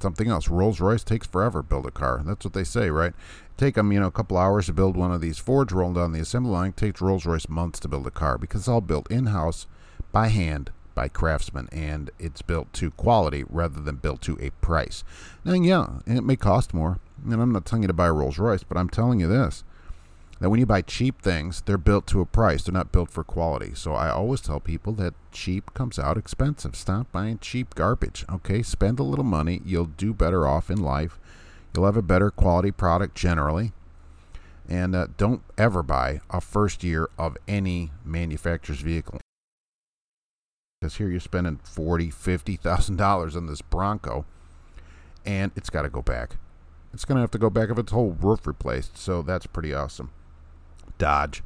something 0.02 0.28
else. 0.28 0.48
Rolls 0.48 0.80
Royce 0.80 1.04
takes 1.04 1.26
forever 1.26 1.60
to 1.60 1.68
build 1.68 1.86
a 1.86 1.90
car. 1.90 2.22
That's 2.24 2.44
what 2.44 2.54
they 2.54 2.64
say, 2.64 2.90
right? 2.90 3.14
Take 3.56 3.76
them, 3.76 3.92
you 3.92 4.00
know, 4.00 4.08
a 4.08 4.12
couple 4.12 4.36
hours 4.36 4.66
to 4.66 4.72
build 4.72 4.96
one 4.96 5.12
of 5.12 5.20
these 5.20 5.38
Fords 5.38 5.72
rolled 5.72 5.96
on 5.96 6.12
the 6.12 6.20
assembly 6.20 6.52
line. 6.52 6.72
Takes 6.72 7.00
Rolls 7.00 7.24
Royce 7.24 7.48
months 7.48 7.80
to 7.80 7.88
build 7.88 8.06
a 8.06 8.10
car 8.10 8.36
because 8.36 8.62
it's 8.62 8.68
all 8.68 8.80
built 8.80 9.10
in 9.10 9.26
house 9.26 9.66
by 10.10 10.28
hand 10.28 10.70
by 10.94 11.08
craftsmen 11.08 11.68
and 11.72 12.10
it's 12.18 12.42
built 12.42 12.72
to 12.74 12.90
quality 12.90 13.44
rather 13.48 13.80
than 13.80 13.96
built 13.96 14.20
to 14.22 14.38
a 14.40 14.50
price. 14.50 15.04
Now, 15.44 15.54
yeah, 15.54 16.00
it 16.06 16.22
may 16.22 16.36
cost 16.36 16.74
more. 16.74 16.98
And 17.24 17.40
I'm 17.40 17.52
not 17.52 17.64
telling 17.64 17.82
you 17.82 17.88
to 17.88 17.94
buy 17.94 18.08
a 18.08 18.12
Rolls 18.12 18.38
Royce, 18.38 18.64
but 18.64 18.76
I'm 18.76 18.90
telling 18.90 19.20
you 19.20 19.28
this 19.28 19.64
that 20.42 20.50
when 20.50 20.58
you 20.58 20.66
buy 20.66 20.82
cheap 20.82 21.22
things, 21.22 21.62
they're 21.64 21.78
built 21.78 22.04
to 22.08 22.20
a 22.20 22.26
price. 22.26 22.64
They're 22.64 22.72
not 22.72 22.90
built 22.90 23.10
for 23.10 23.22
quality. 23.22 23.74
So 23.76 23.92
I 23.92 24.10
always 24.10 24.40
tell 24.40 24.58
people 24.58 24.92
that 24.94 25.14
cheap 25.30 25.72
comes 25.72 26.00
out 26.00 26.18
expensive. 26.18 26.74
Stop 26.74 27.12
buying 27.12 27.38
cheap 27.38 27.76
garbage. 27.76 28.24
Okay, 28.28 28.60
spend 28.60 28.98
a 28.98 29.04
little 29.04 29.24
money. 29.24 29.62
You'll 29.64 29.84
do 29.84 30.12
better 30.12 30.44
off 30.44 30.68
in 30.68 30.82
life. 30.82 31.20
You'll 31.72 31.86
have 31.86 31.96
a 31.96 32.02
better 32.02 32.28
quality 32.28 32.72
product 32.72 33.14
generally. 33.14 33.72
And 34.68 34.96
uh, 34.96 35.06
don't 35.16 35.42
ever 35.56 35.80
buy 35.80 36.22
a 36.28 36.40
first 36.40 36.82
year 36.82 37.08
of 37.16 37.38
any 37.46 37.92
manufacturer's 38.04 38.80
vehicle. 38.80 39.20
Because 40.80 40.96
here 40.96 41.08
you're 41.08 41.20
spending 41.20 41.60
forty, 41.62 42.10
fifty 42.10 42.56
thousand 42.56 42.96
dollars 42.96 43.36
on 43.36 43.46
this 43.46 43.62
Bronco, 43.62 44.24
and 45.24 45.52
it's 45.54 45.70
got 45.70 45.82
to 45.82 45.88
go 45.88 46.02
back. 46.02 46.38
It's 46.92 47.04
going 47.04 47.14
to 47.14 47.20
have 47.20 47.30
to 47.30 47.38
go 47.38 47.48
back 47.48 47.70
if 47.70 47.78
its 47.78 47.92
whole 47.92 48.16
roof 48.20 48.44
replaced. 48.44 48.98
So 48.98 49.22
that's 49.22 49.46
pretty 49.46 49.72
awesome. 49.72 50.10
Dodge. 50.98 51.42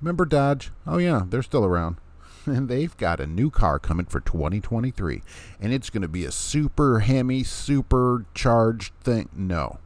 Remember 0.00 0.24
Dodge? 0.24 0.70
Oh, 0.86 0.98
yeah, 0.98 1.22
they're 1.28 1.42
still 1.42 1.64
around. 1.64 1.96
And 2.46 2.70
they've 2.70 2.96
got 2.96 3.20
a 3.20 3.26
new 3.26 3.50
car 3.50 3.78
coming 3.78 4.06
for 4.06 4.20
2023. 4.20 5.22
And 5.60 5.74
it's 5.74 5.90
going 5.90 6.00
to 6.00 6.08
be 6.08 6.24
a 6.24 6.32
super 6.32 7.00
Hemi, 7.00 7.42
supercharged 7.42 8.94
thing. 9.02 9.28
No. 9.34 9.80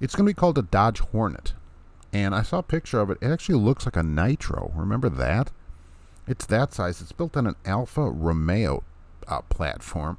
It's 0.00 0.14
going 0.14 0.24
to 0.26 0.30
be 0.30 0.38
called 0.38 0.56
a 0.56 0.62
Dodge 0.62 1.00
Hornet. 1.00 1.52
And 2.10 2.34
I 2.34 2.40
saw 2.40 2.58
a 2.58 2.62
picture 2.62 3.00
of 3.00 3.10
it. 3.10 3.18
It 3.20 3.26
actually 3.26 3.58
looks 3.58 3.84
like 3.84 3.96
a 3.96 4.02
Nitro. 4.02 4.72
Remember 4.74 5.10
that? 5.10 5.50
It's 6.26 6.46
that 6.46 6.72
size. 6.72 7.02
It's 7.02 7.12
built 7.12 7.36
on 7.36 7.46
an 7.46 7.56
Alfa 7.66 8.08
Romeo 8.08 8.82
uh, 9.28 9.42
platform. 9.42 10.18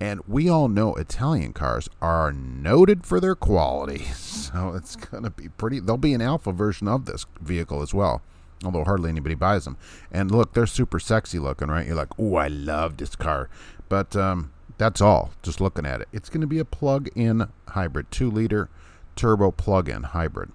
And 0.00 0.20
we 0.26 0.48
all 0.48 0.68
know 0.68 0.94
Italian 0.94 1.52
cars 1.52 1.88
are 2.00 2.32
noted 2.32 3.06
for 3.06 3.20
their 3.20 3.34
quality. 3.34 4.06
So 4.48 4.72
it's 4.74 4.96
going 4.96 5.24
to 5.24 5.30
be 5.30 5.50
pretty. 5.50 5.78
There'll 5.78 5.98
be 5.98 6.14
an 6.14 6.22
Alfa 6.22 6.52
version 6.52 6.88
of 6.88 7.04
this 7.04 7.26
vehicle 7.38 7.82
as 7.82 7.92
well, 7.92 8.22
although 8.64 8.82
hardly 8.82 9.10
anybody 9.10 9.34
buys 9.34 9.66
them. 9.66 9.76
And 10.10 10.30
look, 10.30 10.54
they're 10.54 10.66
super 10.66 10.98
sexy 10.98 11.38
looking, 11.38 11.68
right? 11.68 11.86
You're 11.86 11.94
like, 11.94 12.18
oh, 12.18 12.36
I 12.36 12.48
love 12.48 12.96
this 12.96 13.14
car. 13.14 13.50
But 13.90 14.16
um, 14.16 14.52
that's 14.78 15.02
all, 15.02 15.32
just 15.42 15.60
looking 15.60 15.84
at 15.84 16.00
it. 16.00 16.08
It's 16.14 16.30
going 16.30 16.40
to 16.40 16.46
be 16.46 16.60
a 16.60 16.64
plug 16.64 17.10
in 17.14 17.48
hybrid, 17.68 18.10
two 18.10 18.30
liter 18.30 18.70
turbo 19.16 19.50
plug 19.50 19.88
in 19.88 20.04
hybrid. 20.04 20.50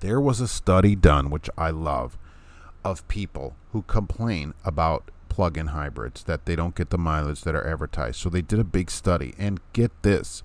There 0.00 0.20
was 0.20 0.40
a 0.40 0.48
study 0.48 0.96
done, 0.96 1.30
which 1.30 1.48
I 1.56 1.70
love, 1.70 2.18
of 2.84 3.06
people 3.08 3.54
who 3.72 3.82
complain 3.82 4.54
about 4.64 5.10
plug-in 5.34 5.66
hybrids 5.68 6.22
that 6.22 6.46
they 6.46 6.54
don't 6.54 6.76
get 6.76 6.90
the 6.90 6.96
mileage 6.96 7.42
that 7.42 7.56
are 7.56 7.66
advertised. 7.66 8.20
So 8.20 8.28
they 8.28 8.40
did 8.40 8.60
a 8.60 8.64
big 8.64 8.88
study 8.88 9.34
and 9.36 9.58
get 9.72 9.90
this. 10.02 10.44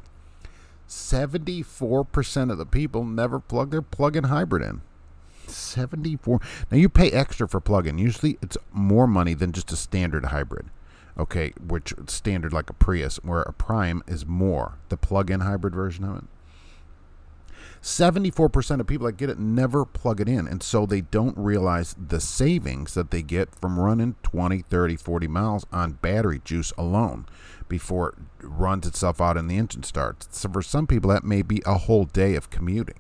74% 0.88 2.52
of 2.52 2.58
the 2.58 2.66
people 2.66 3.06
never 3.06 3.40
plug 3.40 3.70
their 3.70 3.84
plug-in 3.84 4.24
hybrid 4.24 4.64
in. 4.64 4.82
74. 5.46 6.40
Now 6.72 6.78
you 6.78 6.90
pay 6.90 7.12
extra 7.12 7.48
for 7.48 7.60
plug-in. 7.60 8.00
Usually 8.00 8.40
it's 8.42 8.58
more 8.72 9.06
money 9.06 9.36
than 9.36 9.52
just 9.52 9.72
a 9.72 9.76
standard 9.76 10.26
hybrid. 10.26 10.66
Okay, 11.16 11.54
which 11.64 11.94
standard 12.08 12.52
like 12.52 12.72
a 12.72 12.74
Prius 12.74 13.18
where 13.18 13.44
a 13.44 13.54
Prime 13.54 14.02
is 14.08 14.26
more. 14.26 14.80
The 14.90 14.98
plug-in 14.98 15.42
hybrid 15.42 15.76
version 15.76 16.04
of 16.04 16.18
it. 16.18 16.24
74% 17.82 18.80
of 18.80 18.88
people 18.88 19.08
that 19.08 19.18
get 19.18 19.30
it 19.30 19.40
never 19.40 19.86
plug 19.86 20.20
it 20.20 20.28
in. 20.28 20.48
And 20.48 20.62
so 20.62 20.86
they 20.86 21.02
don't 21.02 21.38
realize 21.38 21.96
the 21.98 22.20
savings 22.20 22.94
that 22.94 23.12
they 23.12 23.22
get 23.22 23.56
from 23.56 23.80
running 23.80 24.16
20, 24.24 24.64
30, 24.64 24.96
40 24.98 25.28
miles 25.28 25.66
on 25.72 25.94
battery 25.94 26.42
juice 26.44 26.74
alone 26.78 27.26
before 27.68 28.10
it 28.10 28.16
runs 28.42 28.88
itself 28.88 29.22
out 29.22 29.38
and 29.38 29.50
the 29.50 29.58
engine 29.58 29.84
starts. 29.84 30.28
So 30.32 30.50
for 30.50 30.62
some 30.62 30.88
people, 30.88 31.10
that 31.12 31.24
may 31.24 31.42
be 31.42 31.62
a 31.66 31.78
whole 31.78 32.06
day 32.06 32.36
of 32.36 32.50
commuting, 32.50 33.00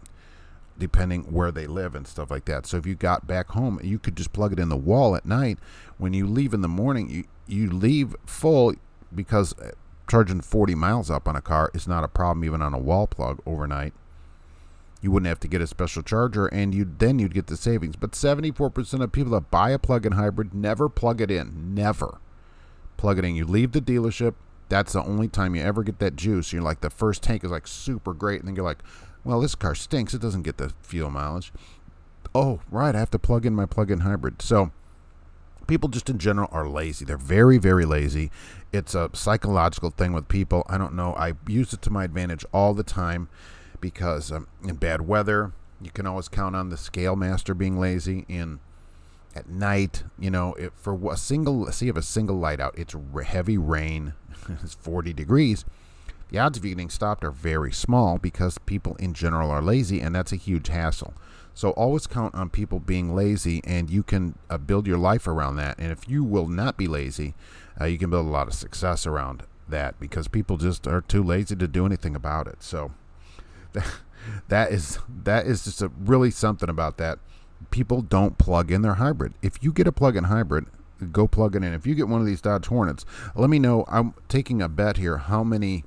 depending 0.77 1.23
where 1.23 1.51
they 1.51 1.67
live 1.67 1.95
and 1.95 2.07
stuff 2.07 2.31
like 2.31 2.45
that. 2.45 2.65
So 2.65 2.77
if 2.77 2.85
you 2.85 2.95
got 2.95 3.27
back 3.27 3.49
home, 3.49 3.79
you 3.83 3.99
could 3.99 4.15
just 4.15 4.31
plug 4.31 4.53
it 4.53 4.59
in 4.59 4.69
the 4.69 4.77
wall 4.77 5.15
at 5.15 5.25
night. 5.25 5.59
When 5.97 6.13
you 6.13 6.25
leave 6.25 6.53
in 6.53 6.61
the 6.61 6.67
morning, 6.67 7.09
you, 7.09 7.25
you 7.47 7.69
leave 7.69 8.15
full 8.25 8.75
because 9.13 9.57
uh, 9.59 9.71
charging 10.07 10.41
40 10.41 10.75
miles 10.75 11.09
up 11.11 11.27
on 11.27 11.35
a 11.35 11.41
car 11.41 11.69
is 11.73 11.87
not 11.87 12.03
a 12.03 12.07
problem 12.07 12.45
even 12.45 12.61
on 12.61 12.73
a 12.73 12.79
wall 12.79 13.07
plug 13.07 13.41
overnight 13.45 13.93
you 15.01 15.11
wouldn't 15.11 15.27
have 15.27 15.39
to 15.39 15.47
get 15.47 15.61
a 15.61 15.67
special 15.67 16.03
charger 16.03 16.47
and 16.47 16.75
you 16.75 16.89
then 16.97 17.19
you'd 17.19 17.33
get 17.33 17.47
the 17.47 17.57
savings. 17.57 17.95
But 17.95 18.11
74% 18.11 19.01
of 19.01 19.11
people 19.11 19.31
that 19.33 19.51
buy 19.51 19.69
a 19.71 19.79
plug-in 19.79 20.13
hybrid 20.13 20.53
never 20.53 20.89
plug 20.89 21.21
it 21.21 21.31
in. 21.31 21.73
Never. 21.73 22.19
Plug 22.97 23.17
it 23.17 23.25
in. 23.25 23.35
You 23.35 23.45
leave 23.45 23.71
the 23.71 23.81
dealership. 23.81 24.35
That's 24.67 24.93
the 24.93 25.03
only 25.03 25.27
time 25.27 25.55
you 25.55 25.63
ever 25.63 25.83
get 25.83 25.99
that 25.99 26.15
juice. 26.15 26.51
You're 26.51 26.61
like 26.61 26.81
the 26.81 26.89
first 26.89 27.23
tank 27.23 27.43
is 27.43 27.51
like 27.51 27.67
super 27.67 28.13
great. 28.13 28.41
And 28.41 28.47
then 28.47 28.55
you're 28.55 28.65
like 28.65 28.83
well 29.23 29.39
this 29.39 29.55
car 29.55 29.75
stinks. 29.75 30.13
It 30.13 30.21
doesn't 30.21 30.43
get 30.43 30.57
the 30.57 30.73
fuel 30.81 31.09
mileage. 31.09 31.53
Oh 32.35 32.59
right. 32.69 32.93
I 32.93 32.99
have 32.99 33.11
to 33.11 33.19
plug 33.19 33.45
in 33.45 33.55
my 33.55 33.65
plug-in 33.65 34.01
hybrid. 34.01 34.41
So 34.41 34.71
people 35.65 35.87
just 35.87 36.09
in 36.09 36.17
general 36.17 36.49
are 36.51 36.67
lazy. 36.67 37.05
They're 37.05 37.17
very 37.17 37.57
very 37.57 37.85
lazy. 37.85 38.31
It's 38.73 38.93
a 38.93 39.09
psychological 39.13 39.91
thing 39.91 40.11
with 40.11 40.27
people. 40.27 40.65
I 40.67 40.77
don't 40.77 40.93
know. 40.93 41.13
I 41.13 41.33
use 41.47 41.71
it 41.71 41.81
to 41.83 41.89
my 41.89 42.03
advantage 42.03 42.43
all 42.51 42.73
the 42.73 42.83
time 42.83 43.29
because 43.81 44.31
um, 44.31 44.47
in 44.63 44.75
bad 44.75 45.07
weather, 45.07 45.53
you 45.81 45.91
can 45.91 46.05
always 46.05 46.27
count 46.27 46.55
on 46.55 46.69
the 46.69 46.77
scale 46.77 47.15
master 47.15 47.53
being 47.53 47.79
lazy. 47.79 48.25
In 48.27 48.59
at 49.35 49.47
night, 49.47 50.03
you 50.17 50.29
know, 50.29 50.53
if 50.55 50.73
for 50.73 51.11
a 51.11 51.17
single, 51.17 51.71
see 51.71 51.87
if 51.87 51.95
a 51.95 52.01
single 52.01 52.37
light 52.37 52.59
out, 52.59 52.77
it's 52.77 52.95
heavy 53.25 53.57
rain, 53.57 54.13
it's 54.63 54.73
40 54.73 55.13
degrees. 55.13 55.65
The 56.29 56.39
odds 56.39 56.57
of 56.57 56.65
you 56.65 56.75
getting 56.75 56.89
stopped 56.89 57.23
are 57.23 57.31
very 57.31 57.71
small 57.71 58.19
because 58.19 58.57
people 58.59 58.95
in 58.97 59.13
general 59.13 59.49
are 59.49 59.61
lazy, 59.61 59.99
and 59.99 60.13
that's 60.13 60.31
a 60.31 60.35
huge 60.35 60.67
hassle. 60.67 61.13
So 61.55 61.71
always 61.71 62.07
count 62.07 62.35
on 62.35 62.49
people 62.49 62.79
being 62.79 63.15
lazy, 63.15 63.61
and 63.63 63.89
you 63.89 64.03
can 64.03 64.35
uh, 64.49 64.59
build 64.59 64.85
your 64.85 64.97
life 64.97 65.27
around 65.27 65.55
that. 65.55 65.79
And 65.79 65.91
if 65.91 66.07
you 66.07 66.23
will 66.23 66.47
not 66.47 66.77
be 66.77 66.87
lazy, 66.87 67.33
uh, 67.81 67.85
you 67.85 67.97
can 67.97 68.09
build 68.09 68.27
a 68.27 68.29
lot 68.29 68.47
of 68.47 68.53
success 68.53 69.07
around 69.07 69.43
that 69.67 69.99
because 69.99 70.27
people 70.27 70.57
just 70.57 70.87
are 70.87 71.01
too 71.01 71.23
lazy 71.23 71.55
to 71.55 71.67
do 71.67 71.85
anything 71.85 72.15
about 72.15 72.47
it. 72.47 72.61
So 72.61 72.91
that 74.47 74.71
is 74.71 74.99
that 75.23 75.45
is 75.45 75.63
just 75.63 75.81
a 75.81 75.91
really 75.99 76.31
something 76.31 76.69
about 76.69 76.97
that. 76.97 77.19
People 77.71 78.01
don't 78.01 78.37
plug 78.37 78.71
in 78.71 78.81
their 78.81 78.95
hybrid. 78.95 79.33
If 79.41 79.61
you 79.63 79.71
get 79.71 79.87
a 79.87 79.91
plug-in 79.91 80.25
hybrid, 80.25 80.65
go 81.11 81.27
plug 81.27 81.55
it 81.55 81.63
in. 81.63 81.73
If 81.73 81.85
you 81.85 81.93
get 81.93 82.07
one 82.07 82.21
of 82.21 82.25
these 82.25 82.41
Dodge 82.41 82.67
Hornets, 82.67 83.05
let 83.35 83.49
me 83.49 83.59
know. 83.59 83.85
I'm 83.87 84.13
taking 84.27 84.61
a 84.61 84.69
bet 84.69 84.97
here. 84.97 85.17
How 85.17 85.43
many 85.43 85.83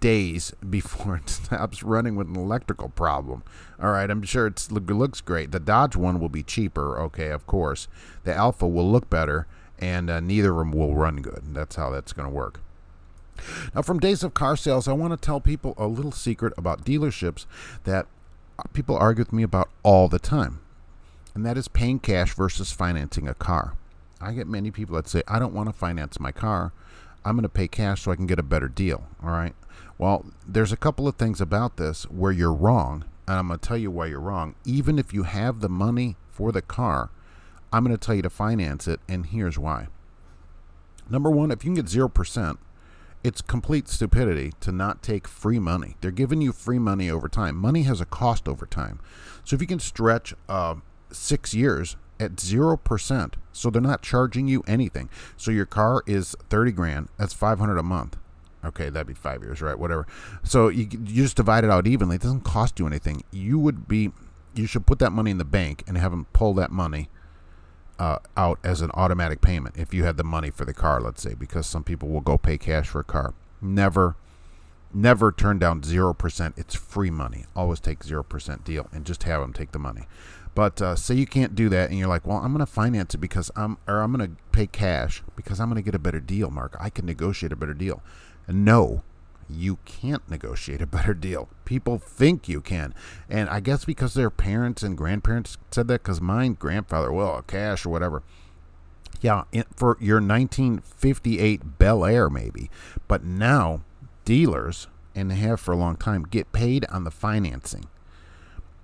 days 0.00 0.52
before 0.70 1.16
it 1.16 1.28
stops 1.28 1.82
running 1.82 2.16
with 2.16 2.28
an 2.28 2.36
electrical 2.36 2.88
problem. 2.88 3.42
All 3.80 3.90
right, 3.90 4.10
I'm 4.10 4.22
sure 4.22 4.46
it 4.46 4.68
looks 4.70 5.20
great. 5.20 5.52
The 5.52 5.60
Dodge 5.60 5.96
one 5.96 6.18
will 6.18 6.28
be 6.28 6.42
cheaper, 6.42 6.98
okay, 7.00 7.30
of 7.30 7.46
course. 7.46 7.88
The 8.24 8.34
Alfa 8.34 8.66
will 8.66 8.90
look 8.90 9.08
better, 9.08 9.46
and 9.78 10.10
uh, 10.10 10.20
neither 10.20 10.50
of 10.50 10.58
them 10.58 10.72
will 10.72 10.94
run 10.94 11.16
good. 11.16 11.42
That's 11.54 11.76
how 11.76 11.90
that's 11.90 12.12
going 12.12 12.28
to 12.28 12.34
work. 12.34 12.60
Now, 13.74 13.82
from 13.82 13.98
Days 13.98 14.22
of 14.22 14.34
Car 14.34 14.56
Sales, 14.56 14.88
I 14.88 14.92
want 14.92 15.12
to 15.12 15.16
tell 15.16 15.40
people 15.40 15.74
a 15.76 15.86
little 15.86 16.12
secret 16.12 16.52
about 16.56 16.84
dealerships 16.84 17.46
that 17.84 18.06
people 18.72 18.96
argue 18.96 19.22
with 19.22 19.32
me 19.32 19.42
about 19.42 19.68
all 19.82 20.08
the 20.08 20.18
time, 20.18 20.60
and 21.34 21.44
that 21.44 21.58
is 21.58 21.68
paying 21.68 21.98
cash 21.98 22.34
versus 22.34 22.72
financing 22.72 23.28
a 23.28 23.34
car. 23.34 23.74
I 24.20 24.32
get 24.32 24.46
many 24.46 24.70
people 24.70 24.96
that 24.96 25.08
say, 25.08 25.22
I 25.28 25.38
don't 25.38 25.54
want 25.54 25.68
to 25.68 25.74
finance 25.74 26.18
my 26.18 26.32
car. 26.32 26.72
I'm 27.24 27.34
going 27.34 27.42
to 27.42 27.48
pay 27.48 27.68
cash 27.68 28.02
so 28.02 28.12
I 28.12 28.16
can 28.16 28.26
get 28.26 28.38
a 28.38 28.42
better 28.42 28.68
deal. 28.68 29.04
All 29.22 29.30
right. 29.30 29.54
Well, 29.98 30.26
there's 30.46 30.72
a 30.72 30.76
couple 30.76 31.08
of 31.08 31.16
things 31.16 31.40
about 31.40 31.76
this 31.76 32.04
where 32.04 32.32
you're 32.32 32.52
wrong, 32.52 33.04
and 33.26 33.38
I'm 33.38 33.48
going 33.48 33.58
to 33.58 33.66
tell 33.66 33.76
you 33.76 33.90
why 33.90 34.06
you're 34.06 34.20
wrong. 34.20 34.54
Even 34.64 34.98
if 34.98 35.12
you 35.12 35.24
have 35.24 35.60
the 35.60 35.68
money 35.68 36.16
for 36.30 36.52
the 36.52 36.62
car, 36.62 37.10
I'm 37.72 37.84
going 37.84 37.96
to 37.96 38.04
tell 38.04 38.14
you 38.14 38.22
to 38.22 38.30
finance 38.30 38.86
it, 38.86 39.00
and 39.08 39.26
here's 39.26 39.58
why. 39.58 39.88
Number 41.10 41.30
one, 41.30 41.50
if 41.50 41.64
you 41.64 41.74
can 41.74 41.82
get 41.82 41.86
0%, 41.86 42.58
it's 43.24 43.40
complete 43.40 43.88
stupidity 43.88 44.52
to 44.60 44.72
not 44.72 45.02
take 45.02 45.26
free 45.26 45.58
money. 45.58 45.96
They're 46.00 46.10
giving 46.10 46.40
you 46.40 46.52
free 46.52 46.78
money 46.78 47.10
over 47.10 47.28
time. 47.28 47.56
Money 47.56 47.82
has 47.82 48.00
a 48.00 48.04
cost 48.04 48.48
over 48.48 48.66
time. 48.66 49.00
So 49.44 49.54
if 49.54 49.60
you 49.60 49.66
can 49.66 49.80
stretch 49.80 50.34
uh, 50.48 50.76
six 51.10 51.54
years 51.54 51.96
at 52.18 52.36
0%, 52.36 53.34
so 53.52 53.70
they're 53.70 53.82
not 53.82 54.02
charging 54.02 54.48
you 54.48 54.62
anything. 54.66 55.08
So 55.36 55.50
your 55.50 55.66
car 55.66 56.02
is 56.06 56.36
30 56.50 56.72
grand, 56.72 57.08
that's 57.18 57.34
500 57.34 57.78
a 57.78 57.82
month. 57.82 58.16
Okay, 58.64 58.90
that'd 58.90 59.06
be 59.06 59.14
five 59.14 59.42
years, 59.42 59.62
right? 59.62 59.78
Whatever. 59.78 60.06
So 60.42 60.68
you, 60.68 60.88
you 60.90 61.22
just 61.22 61.36
divide 61.36 61.64
it 61.64 61.70
out 61.70 61.86
evenly. 61.86 62.16
It 62.16 62.22
doesn't 62.22 62.40
cost 62.40 62.78
you 62.78 62.86
anything. 62.86 63.22
You 63.30 63.58
would 63.58 63.86
be, 63.86 64.12
you 64.54 64.66
should 64.66 64.86
put 64.86 64.98
that 64.98 65.12
money 65.12 65.30
in 65.30 65.38
the 65.38 65.44
bank 65.44 65.84
and 65.86 65.96
have 65.96 66.10
them 66.10 66.26
pull 66.32 66.54
that 66.54 66.72
money 66.72 67.08
uh, 67.98 68.18
out 68.36 68.58
as 68.62 68.80
an 68.80 68.90
automatic 68.94 69.40
payment 69.40 69.76
if 69.78 69.94
you 69.94 70.04
had 70.04 70.16
the 70.16 70.24
money 70.24 70.50
for 70.50 70.64
the 70.64 70.74
car, 70.74 71.00
let's 71.00 71.22
say, 71.22 71.34
because 71.34 71.66
some 71.66 71.84
people 71.84 72.08
will 72.08 72.20
go 72.20 72.38
pay 72.38 72.58
cash 72.58 72.88
for 72.88 73.00
a 73.00 73.04
car. 73.04 73.34
Never, 73.60 74.16
never 74.92 75.32
turn 75.32 75.58
down 75.58 75.80
0%. 75.80 76.58
It's 76.58 76.74
free 76.74 77.10
money. 77.10 77.46
Always 77.54 77.80
take 77.80 78.00
0% 78.00 78.64
deal 78.64 78.88
and 78.92 79.04
just 79.04 79.22
have 79.24 79.40
them 79.40 79.52
take 79.52 79.72
the 79.72 79.78
money. 79.78 80.06
But 80.54 80.80
uh, 80.80 80.96
say 80.96 81.14
you 81.14 81.26
can't 81.26 81.54
do 81.54 81.68
that 81.68 81.90
and 81.90 81.98
you're 81.98 82.08
like, 82.08 82.26
well, 82.26 82.38
I'm 82.38 82.52
going 82.52 82.64
to 82.64 82.72
finance 82.72 83.14
it 83.14 83.18
because 83.18 83.50
I'm, 83.56 83.76
or 83.86 84.00
I'm 84.00 84.12
going 84.12 84.26
to 84.30 84.36
pay 84.52 84.66
cash 84.66 85.22
because 85.36 85.60
I'm 85.60 85.68
going 85.68 85.76
to 85.76 85.84
get 85.84 85.94
a 85.94 85.98
better 85.98 86.20
deal, 86.20 86.50
Mark. 86.50 86.76
I 86.80 86.88
can 86.88 87.04
negotiate 87.04 87.52
a 87.52 87.56
better 87.56 87.74
deal. 87.74 88.02
And 88.46 88.64
No, 88.64 89.02
you 89.48 89.78
can't 89.84 90.28
negotiate 90.28 90.82
a 90.82 90.86
better 90.86 91.14
deal. 91.14 91.48
People 91.64 91.98
think 91.98 92.48
you 92.48 92.60
can. 92.60 92.94
And 93.28 93.48
I 93.48 93.60
guess 93.60 93.84
because 93.84 94.14
their 94.14 94.30
parents 94.30 94.82
and 94.82 94.96
grandparents 94.96 95.58
said 95.70 95.88
that, 95.88 96.02
because 96.02 96.20
mine 96.20 96.54
grandfather, 96.54 97.12
well, 97.12 97.42
cash 97.42 97.86
or 97.86 97.90
whatever. 97.90 98.22
Yeah, 99.20 99.44
for 99.74 99.96
your 100.00 100.20
1958 100.20 101.78
Bel 101.78 102.04
Air, 102.04 102.28
maybe. 102.28 102.70
But 103.08 103.24
now, 103.24 103.82
dealers, 104.24 104.88
and 105.14 105.30
they 105.30 105.36
have 105.36 105.60
for 105.60 105.72
a 105.72 105.76
long 105.76 105.96
time, 105.96 106.24
get 106.24 106.52
paid 106.52 106.84
on 106.90 107.04
the 107.04 107.10
financing. 107.10 107.86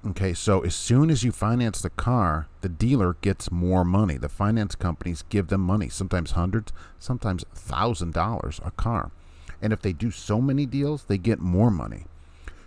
Okay, 0.04 0.34
so 0.34 0.62
as 0.62 0.74
soon 0.74 1.10
as 1.10 1.22
you 1.22 1.30
finance 1.30 1.80
the 1.80 1.90
car, 1.90 2.48
the 2.60 2.68
dealer 2.68 3.16
gets 3.20 3.52
more 3.52 3.84
money. 3.84 4.16
The 4.16 4.28
finance 4.28 4.74
companies 4.74 5.22
give 5.28 5.46
them 5.46 5.60
money, 5.60 5.88
sometimes 5.88 6.32
hundreds, 6.32 6.72
sometimes 6.98 7.44
thousand 7.54 8.12
dollars 8.12 8.60
a 8.64 8.72
car. 8.72 9.12
And 9.62 9.72
if 9.72 9.80
they 9.80 9.92
do 9.92 10.10
so 10.10 10.40
many 10.40 10.66
deals, 10.66 11.04
they 11.04 11.16
get 11.16 11.38
more 11.38 11.70
money. 11.70 12.04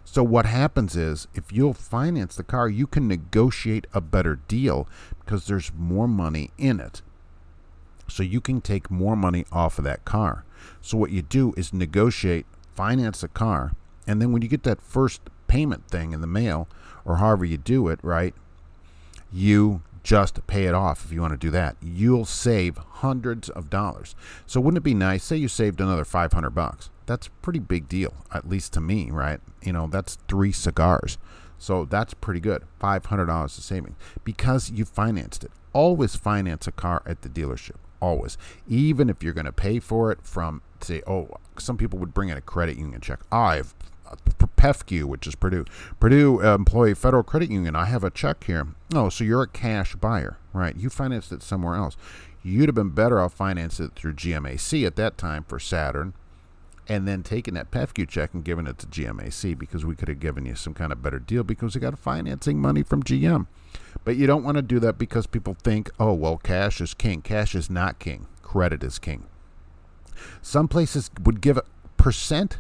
So 0.05 0.23
what 0.23 0.45
happens 0.45 0.95
is 0.95 1.27
if 1.33 1.51
you'll 1.51 1.73
finance 1.73 2.35
the 2.35 2.43
car, 2.43 2.69
you 2.69 2.87
can 2.87 3.07
negotiate 3.07 3.85
a 3.93 3.99
better 3.99 4.39
deal 4.47 4.87
because 5.19 5.45
there's 5.45 5.71
more 5.77 6.07
money 6.07 6.51
in 6.57 6.79
it. 6.79 7.01
So 8.07 8.23
you 8.23 8.39
can 8.39 8.61
take 8.61 8.89
more 8.89 9.15
money 9.15 9.45
off 9.51 9.77
of 9.77 9.83
that 9.83 10.05
car. 10.05 10.45
So 10.81 10.97
what 10.97 11.11
you 11.11 11.21
do 11.21 11.53
is 11.57 11.73
negotiate, 11.73 12.45
finance 12.75 13.23
a 13.23 13.27
car, 13.27 13.73
and 14.07 14.21
then 14.21 14.31
when 14.31 14.41
you 14.41 14.47
get 14.47 14.63
that 14.63 14.81
first 14.81 15.21
payment 15.47 15.87
thing 15.89 16.13
in 16.13 16.21
the 16.21 16.27
mail 16.27 16.67
or 17.03 17.17
however 17.17 17.45
you 17.45 17.57
do 17.57 17.87
it, 17.87 17.99
right? 18.03 18.33
You 19.33 19.81
just 20.05 20.45
pay 20.45 20.65
it 20.65 20.75
off 20.75 21.03
if 21.03 21.11
you 21.11 21.19
want 21.19 21.33
to 21.33 21.37
do 21.37 21.49
that. 21.49 21.75
You'll 21.81 22.25
save 22.25 22.77
hundreds 22.77 23.49
of 23.49 23.71
dollars. 23.71 24.15
So 24.45 24.61
wouldn't 24.61 24.77
it 24.77 24.83
be 24.83 24.93
nice? 24.93 25.23
Say 25.23 25.37
you 25.37 25.47
saved 25.47 25.81
another 25.81 26.05
500 26.05 26.51
bucks. 26.51 26.91
That's 27.07 27.25
a 27.25 27.31
pretty 27.41 27.57
big 27.57 27.89
deal, 27.89 28.13
at 28.31 28.47
least 28.47 28.71
to 28.73 28.81
me, 28.81 29.09
right? 29.09 29.39
You 29.63 29.73
know, 29.73 29.87
that's 29.87 30.19
three 30.27 30.51
cigars. 30.51 31.17
So 31.57 31.85
that's 31.85 32.13
pretty 32.13 32.39
good. 32.39 32.63
$500 32.79 33.43
of 33.43 33.51
saving 33.51 33.95
because 34.23 34.69
you 34.69 34.85
financed 34.85 35.43
it. 35.43 35.51
Always 35.73 36.15
finance 36.15 36.67
a 36.67 36.71
car 36.71 37.01
at 37.07 37.23
the 37.23 37.29
dealership. 37.29 37.77
Always. 37.99 38.37
Even 38.67 39.09
if 39.09 39.23
you're 39.23 39.33
going 39.33 39.45
to 39.45 39.51
pay 39.51 39.79
for 39.79 40.11
it 40.11 40.19
from, 40.21 40.61
say, 40.81 41.01
oh, 41.07 41.29
some 41.57 41.77
people 41.77 41.97
would 41.97 42.13
bring 42.13 42.29
in 42.29 42.37
a 42.37 42.41
credit 42.41 42.77
union 42.77 43.01
check. 43.01 43.21
I 43.31 43.55
have 43.55 43.73
PEFCU, 44.57 45.03
which 45.03 45.27
is 45.27 45.35
Purdue, 45.35 45.65
Purdue 45.99 46.39
Employee 46.41 46.93
Federal 46.93 47.23
Credit 47.23 47.51
Union. 47.51 47.75
I 47.75 47.85
have 47.85 48.03
a 48.03 48.09
check 48.09 48.43
here. 48.45 48.67
Oh, 48.93 49.09
so 49.09 49.23
you're 49.23 49.43
a 49.43 49.47
cash 49.47 49.95
buyer, 49.95 50.37
right? 50.53 50.75
You 50.75 50.89
financed 50.89 51.31
it 51.31 51.43
somewhere 51.43 51.75
else. 51.75 51.97
You'd 52.43 52.67
have 52.67 52.75
been 52.75 52.89
better 52.89 53.19
off 53.19 53.33
financing 53.33 53.87
it 53.87 53.95
through 53.95 54.13
GMAC 54.13 54.85
at 54.85 54.95
that 54.97 55.17
time 55.17 55.43
for 55.43 55.59
Saturn, 55.59 56.13
and 56.87 57.07
then 57.07 57.23
taking 57.23 57.55
that 57.55 57.71
PEFCU 57.71 58.07
check 58.07 58.33
and 58.33 58.43
giving 58.43 58.67
it 58.67 58.77
to 58.77 58.85
GMAC 58.85 59.57
because 59.57 59.83
we 59.83 59.95
could 59.95 60.07
have 60.07 60.19
given 60.19 60.45
you 60.45 60.55
some 60.55 60.75
kind 60.75 60.91
of 60.91 61.01
better 61.01 61.17
deal 61.17 61.43
because 61.43 61.73
we 61.73 61.81
got 61.81 61.97
financing 61.97 62.59
money 62.59 62.83
from 62.83 63.01
GM. 63.01 63.47
But 64.03 64.17
you 64.17 64.27
don't 64.27 64.43
want 64.43 64.57
to 64.57 64.61
do 64.61 64.79
that 64.81 64.99
because 64.99 65.25
people 65.25 65.55
think, 65.63 65.89
oh, 65.99 66.13
well, 66.13 66.37
cash 66.37 66.79
is 66.79 66.93
king. 66.93 67.21
Cash 67.23 67.55
is 67.55 67.69
not 67.69 67.97
king. 67.97 68.27
Credit 68.43 68.83
is 68.83 68.99
king. 68.99 69.25
Some 70.43 70.67
places 70.67 71.09
would 71.23 71.41
give 71.41 71.57
a 71.57 71.63
percent 71.97 72.59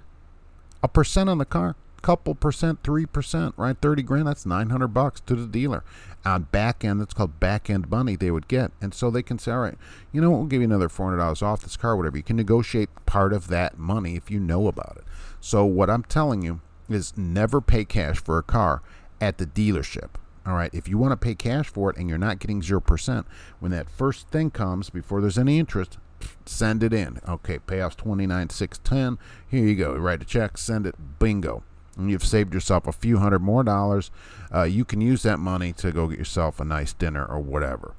a 0.85 0.87
percent 0.87 1.29
on 1.29 1.39
the 1.39 1.45
car, 1.45 1.75
couple 2.03 2.35
percent, 2.35 2.83
three 2.83 3.07
percent, 3.07 3.55
right? 3.57 3.75
Thirty 3.81 4.03
grand, 4.03 4.27
that's 4.27 4.45
nine 4.45 4.69
hundred 4.69 4.89
bucks 4.89 5.19
to 5.21 5.35
the 5.35 5.47
dealer. 5.47 5.83
On 6.23 6.43
back 6.43 6.85
end, 6.85 7.01
that's 7.01 7.15
called 7.15 7.39
back 7.39 7.71
end 7.71 7.89
money 7.89 8.15
they 8.15 8.29
would 8.29 8.47
get, 8.47 8.71
and 8.79 8.93
so 8.93 9.09
they 9.09 9.23
can 9.23 9.39
say, 9.39 9.51
all 9.51 9.61
right, 9.61 9.77
you 10.11 10.21
know 10.21 10.29
what, 10.29 10.37
we'll 10.37 10.47
give 10.47 10.61
you 10.61 10.65
another 10.65 10.87
four 10.87 11.07
hundred 11.07 11.17
dollars 11.17 11.41
off 11.41 11.63
this 11.63 11.75
car, 11.75 11.97
whatever. 11.97 12.17
You 12.17 12.23
can 12.23 12.35
negotiate 12.35 12.89
part 13.07 13.33
of 13.33 13.47
that 13.47 13.79
money 13.79 14.15
if 14.15 14.29
you 14.29 14.39
know 14.39 14.67
about 14.67 14.97
it. 14.97 15.03
So 15.41 15.65
what 15.65 15.89
I'm 15.89 16.03
telling 16.03 16.43
you 16.43 16.61
is 16.87 17.17
never 17.17 17.61
pay 17.61 17.83
cash 17.83 18.21
for 18.21 18.37
a 18.37 18.43
car 18.43 18.83
at 19.19 19.39
the 19.39 19.47
dealership. 19.47 20.09
All 20.45 20.53
right, 20.53 20.69
if 20.71 20.87
you 20.87 20.99
want 20.99 21.13
to 21.13 21.17
pay 21.17 21.33
cash 21.33 21.67
for 21.67 21.89
it 21.89 21.97
and 21.97 22.07
you're 22.07 22.19
not 22.19 22.37
getting 22.37 22.61
0%, 22.61 23.25
when 23.59 23.71
that 23.71 23.89
first 23.89 24.27
thing 24.29 24.51
comes 24.51 24.91
before 24.91 25.19
there's 25.19 25.39
any 25.39 25.57
interest, 25.57 25.97
send 26.45 26.83
it 26.83 26.93
in. 26.93 27.19
Okay, 27.27 27.59
payoff's 27.59 27.95
twenty 27.95 28.25
nine 28.25 28.49
six 28.49 28.79
ten. 28.79 29.17
Here 29.47 29.63
you 29.63 29.75
go. 29.75 29.95
Write 29.95 30.21
a 30.21 30.25
check, 30.25 30.57
send 30.57 30.85
it. 30.85 30.95
Bingo. 31.19 31.63
And 31.97 32.09
you've 32.11 32.25
saved 32.25 32.53
yourself 32.53 32.87
a 32.87 32.91
few 32.91 33.19
hundred 33.19 33.39
more 33.39 33.63
dollars. 33.63 34.11
Uh, 34.53 34.63
you 34.63 34.83
can 34.83 34.99
use 34.99 35.23
that 35.23 35.39
money 35.39 35.71
to 35.73 35.91
go 35.91 36.07
get 36.07 36.19
yourself 36.19 36.59
a 36.59 36.65
nice 36.65 36.91
dinner 36.93 37.25
or 37.25 37.39
whatever. 37.39 37.93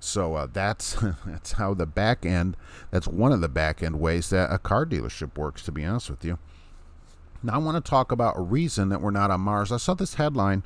So 0.00 0.34
uh, 0.34 0.48
that's 0.52 0.96
that's 1.26 1.52
how 1.52 1.74
the 1.74 1.86
back 1.86 2.26
end. 2.26 2.56
That's 2.90 3.08
one 3.08 3.32
of 3.32 3.40
the 3.40 3.48
back 3.48 3.82
end 3.82 4.00
ways 4.00 4.30
that 4.30 4.52
a 4.52 4.58
car 4.58 4.84
dealership 4.84 5.36
works. 5.38 5.62
To 5.62 5.72
be 5.72 5.84
honest 5.84 6.10
with 6.10 6.24
you. 6.24 6.38
Now 7.42 7.54
I 7.54 7.58
want 7.58 7.82
to 7.82 7.90
talk 7.90 8.10
about 8.10 8.36
a 8.36 8.42
reason 8.42 8.88
that 8.88 9.00
we're 9.00 9.12
not 9.12 9.30
on 9.30 9.40
Mars. 9.40 9.70
I 9.70 9.76
saw 9.76 9.94
this 9.94 10.14
headline 10.14 10.64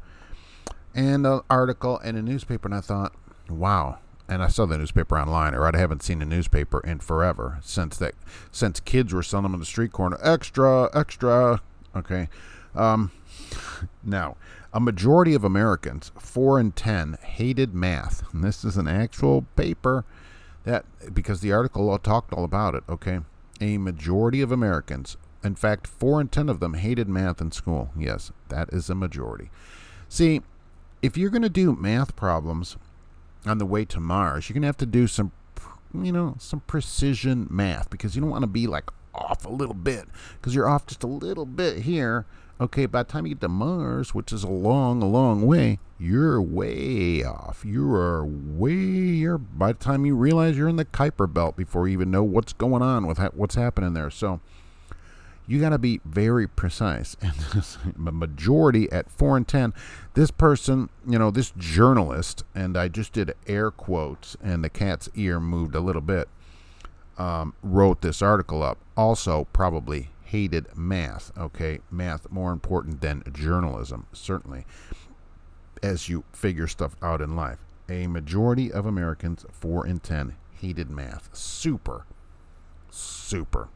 and 0.95 1.27
an 1.27 1.41
article 1.51 1.99
in 1.99 2.17
a 2.17 2.23
newspaper, 2.23 2.69
and 2.69 2.75
I 2.75 2.81
thought, 2.81 3.15
wow, 3.49 3.99
and 4.33 4.43
I 4.43 4.49
saw 4.49 4.67
the 4.67 4.79
newspaper 4.79 5.19
online, 5.19 5.55
or 5.55 5.67
I 5.67 5.79
haven't 5.79 6.03
seen 6.03 6.23
a 6.23 6.25
newspaper 6.27 6.81
in 6.81 7.01
forever 7.01 7.59
since 7.63 7.97
that 7.99 8.15
since 8.51 8.81
kids 8.81 9.13
were 9.13 9.23
selling 9.23 9.45
them 9.45 9.55
on 9.55 9.61
the 9.61 9.67
street 9.67 9.93
corner. 9.93 10.19
Extra, 10.23 10.89
extra. 10.95 11.61
Okay. 11.95 12.29
Um, 12.75 13.11
now, 14.03 14.37
a 14.73 14.81
majority 14.81 15.35
of 15.35 15.45
Americans, 15.45 16.11
four 16.19 16.59
in 16.59 16.73
ten, 16.73 17.19
hated 17.23 17.75
math. 17.75 18.23
And 18.33 18.43
this 18.43 18.65
is 18.65 18.77
an 18.77 18.89
actual 18.89 19.43
paper 19.57 20.05
that 20.65 20.85
because 21.13 21.41
the 21.41 21.53
article 21.53 21.97
talked 21.99 22.33
all 22.33 22.45
about 22.45 22.75
it. 22.75 22.85
Okay, 22.89 23.21
a 23.61 23.79
majority 23.79 24.41
of 24.41 24.51
Americans, 24.51 25.17
In 25.45 25.55
fact, 25.55 25.87
4 25.87 26.21
in 26.21 26.29
10 26.29 26.49
of 26.49 26.61
them 26.61 26.75
hated 26.75 27.09
math 27.09 27.41
in 27.41 27.51
school. 27.51 27.91
Yes, 27.99 28.31
that 28.49 28.69
is 28.73 28.89
a 28.89 28.95
majority. 28.95 29.51
See, 30.09 30.41
if 31.03 31.17
you're 31.17 31.31
going 31.31 31.43
to 31.43 31.49
do 31.49 31.75
math 31.75 32.15
problems 32.15 32.77
on 33.47 33.59
the 33.59 33.67
way 33.67 33.85
to 33.87 34.01
Mars, 34.01 34.49
you're 34.49 34.55
going 34.55 34.63
to 34.63 34.69
have 34.69 34.77
to 34.79 34.87
do 34.87 35.07
some, 35.07 35.33
you 35.95 36.13
know, 36.13 36.37
some 36.39 36.61
precision 36.61 37.47
math 37.51 37.91
because 37.91 38.15
you 38.15 38.21
don't 38.21 38.31
want 38.31 38.43
to 38.43 38.49
be 38.49 38.67
like 38.67 38.91
off 39.15 39.45
a 39.45 39.51
little 39.51 39.75
bit 39.75 40.07
because 40.35 40.55
you're 40.55 40.69
off 40.69 40.87
just 40.87 41.03
a 41.03 41.09
little 41.09 41.47
bit 41.47 41.83
here. 41.83 42.27
Okay, 42.61 42.87
by 42.87 43.03
the 43.03 43.11
time 43.11 43.27
you 43.27 43.35
get 43.35 43.41
to 43.41 43.49
Mars, 43.49 44.15
which 44.15 44.33
is 44.33 44.45
a 44.45 44.49
long, 44.49 45.01
long 45.01 45.45
way, 45.47 45.81
you're 45.99 46.41
way 46.41 47.25
off. 47.25 47.65
You 47.65 47.93
are 47.95 48.25
way. 48.25 48.73
You're 48.73 49.39
by 49.39 49.73
the 49.73 49.79
time 49.79 50.07
you 50.07 50.15
realize 50.15 50.57
you're 50.57 50.69
in 50.69 50.77
the 50.77 50.85
Kuiper 50.85 51.33
Belt 51.33 51.57
before 51.57 51.89
you 51.89 51.95
even 51.95 52.11
know 52.11 52.23
what's 52.23 52.53
going 52.53 52.83
on 52.83 53.07
with 53.07 53.19
ha- 53.19 53.31
what's 53.35 53.57
happening 53.57 53.95
there. 53.95 54.11
So 54.11 54.41
you 55.47 55.61
got 55.61 55.71
to 55.71 55.79
be 55.79 56.01
very 56.05 56.47
precise. 56.47 57.17
And 57.23 58.07
the 58.07 58.13
majority 58.13 58.91
at 58.91 59.11
4 59.11 59.37
and 59.37 59.49
10, 59.49 59.75
this 60.15 60.31
person, 60.31 60.89
you 61.07 61.19
know, 61.19 61.31
this 61.31 61.53
journalist, 61.57 62.45
and 62.55 62.77
I 62.77 62.89
just 62.89 63.13
did 63.13 63.35
air 63.47 63.71
quotes, 63.71 64.37
and 64.43 64.63
the 64.63 64.71
cat's 64.71 65.09
ear 65.15 65.41
moved 65.41 65.75
a 65.75 65.81
little 65.81 66.03
bit, 66.03 66.29
um, 67.19 67.55
wrote 67.63 68.01
this 68.01 68.23
article 68.23 68.63
up. 68.63 68.79
Also, 68.97 69.47
probably 69.53 70.11
hated 70.25 70.67
math, 70.77 71.31
okay? 71.37 71.81
Math 71.91 72.31
more 72.31 72.53
important 72.53 73.01
than 73.01 73.23
journalism, 73.33 74.07
certainly, 74.13 74.65
as 75.83 76.09
you 76.09 76.25
figure 76.33 76.69
stuff 76.69 76.97
out 77.03 77.21
in 77.21 77.37
life. 77.37 77.59
A 77.89 78.07
majority 78.07 78.73
of 78.73 78.87
Americans, 78.87 79.45
4 79.53 79.87
in 79.87 79.99
10, 79.99 80.37
hated 80.61 80.89
math. 80.89 81.29
Super, 81.35 82.07
super. 82.91 83.69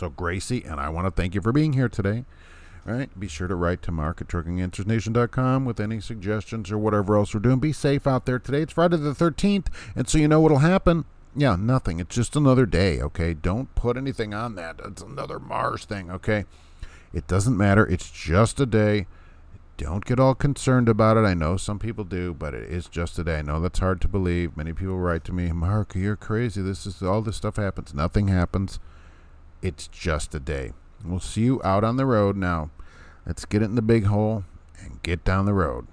So, 0.00 0.08
Gracie, 0.08 0.64
and 0.64 0.80
I 0.80 0.88
want 0.88 1.06
to 1.06 1.10
thank 1.10 1.34
you 1.34 1.42
for 1.42 1.52
being 1.52 1.74
here 1.74 1.90
today. 1.90 2.24
All 2.88 2.94
right, 2.94 3.20
be 3.20 3.28
sure 3.28 3.46
to 3.46 3.54
write 3.54 3.82
to 3.82 3.92
Mark 3.92 4.22
at 4.22 4.28
truckinganswersnation.com 4.28 5.66
with 5.66 5.78
any 5.78 6.00
suggestions 6.00 6.72
or 6.72 6.78
whatever 6.78 7.18
else 7.18 7.34
we're 7.34 7.40
doing. 7.40 7.58
Be 7.58 7.74
safe 7.74 8.06
out 8.06 8.24
there 8.24 8.38
today. 8.38 8.62
It's 8.62 8.72
Friday 8.72 8.96
the 8.96 9.12
13th, 9.12 9.66
and 9.94 10.08
so 10.08 10.16
you 10.16 10.26
know 10.26 10.40
what'll 10.40 10.60
happen. 10.60 11.04
Yeah, 11.36 11.54
nothing. 11.54 12.00
It's 12.00 12.16
just 12.16 12.34
another 12.34 12.64
day, 12.64 12.98
okay? 13.02 13.34
Don't 13.34 13.74
put 13.74 13.98
anything 13.98 14.32
on 14.32 14.54
that. 14.54 14.80
It's 14.82 15.02
another 15.02 15.38
Mars 15.38 15.84
thing, 15.84 16.10
okay? 16.10 16.46
It 17.12 17.26
doesn't 17.26 17.58
matter. 17.58 17.86
It's 17.86 18.10
just 18.10 18.58
a 18.58 18.64
day. 18.64 19.06
Don't 19.76 20.06
get 20.06 20.18
all 20.18 20.34
concerned 20.34 20.88
about 20.88 21.18
it. 21.18 21.26
I 21.26 21.34
know 21.34 21.58
some 21.58 21.78
people 21.78 22.04
do, 22.04 22.32
but 22.32 22.54
it 22.54 22.72
is 22.72 22.88
just 22.88 23.18
a 23.18 23.24
day. 23.24 23.40
I 23.40 23.42
know 23.42 23.60
that's 23.60 23.80
hard 23.80 24.00
to 24.00 24.08
believe. 24.08 24.56
Many 24.56 24.72
people 24.72 24.96
write 24.96 25.24
to 25.24 25.34
me, 25.34 25.52
Mark, 25.52 25.94
you're 25.94 26.16
crazy. 26.16 26.62
This 26.62 26.86
is 26.86 27.02
all 27.02 27.20
this 27.20 27.36
stuff 27.36 27.56
happens. 27.56 27.92
Nothing 27.92 28.28
happens. 28.28 28.80
It's 29.62 29.88
just 29.88 30.34
a 30.34 30.40
day. 30.40 30.72
We'll 31.04 31.20
see 31.20 31.42
you 31.42 31.60
out 31.62 31.84
on 31.84 31.96
the 31.96 32.06
road 32.06 32.36
now. 32.36 32.70
Let's 33.26 33.44
get 33.44 33.62
it 33.62 33.66
in 33.66 33.74
the 33.74 33.82
big 33.82 34.06
hole 34.06 34.44
and 34.78 35.02
get 35.02 35.24
down 35.24 35.44
the 35.44 35.52
road. 35.52 35.86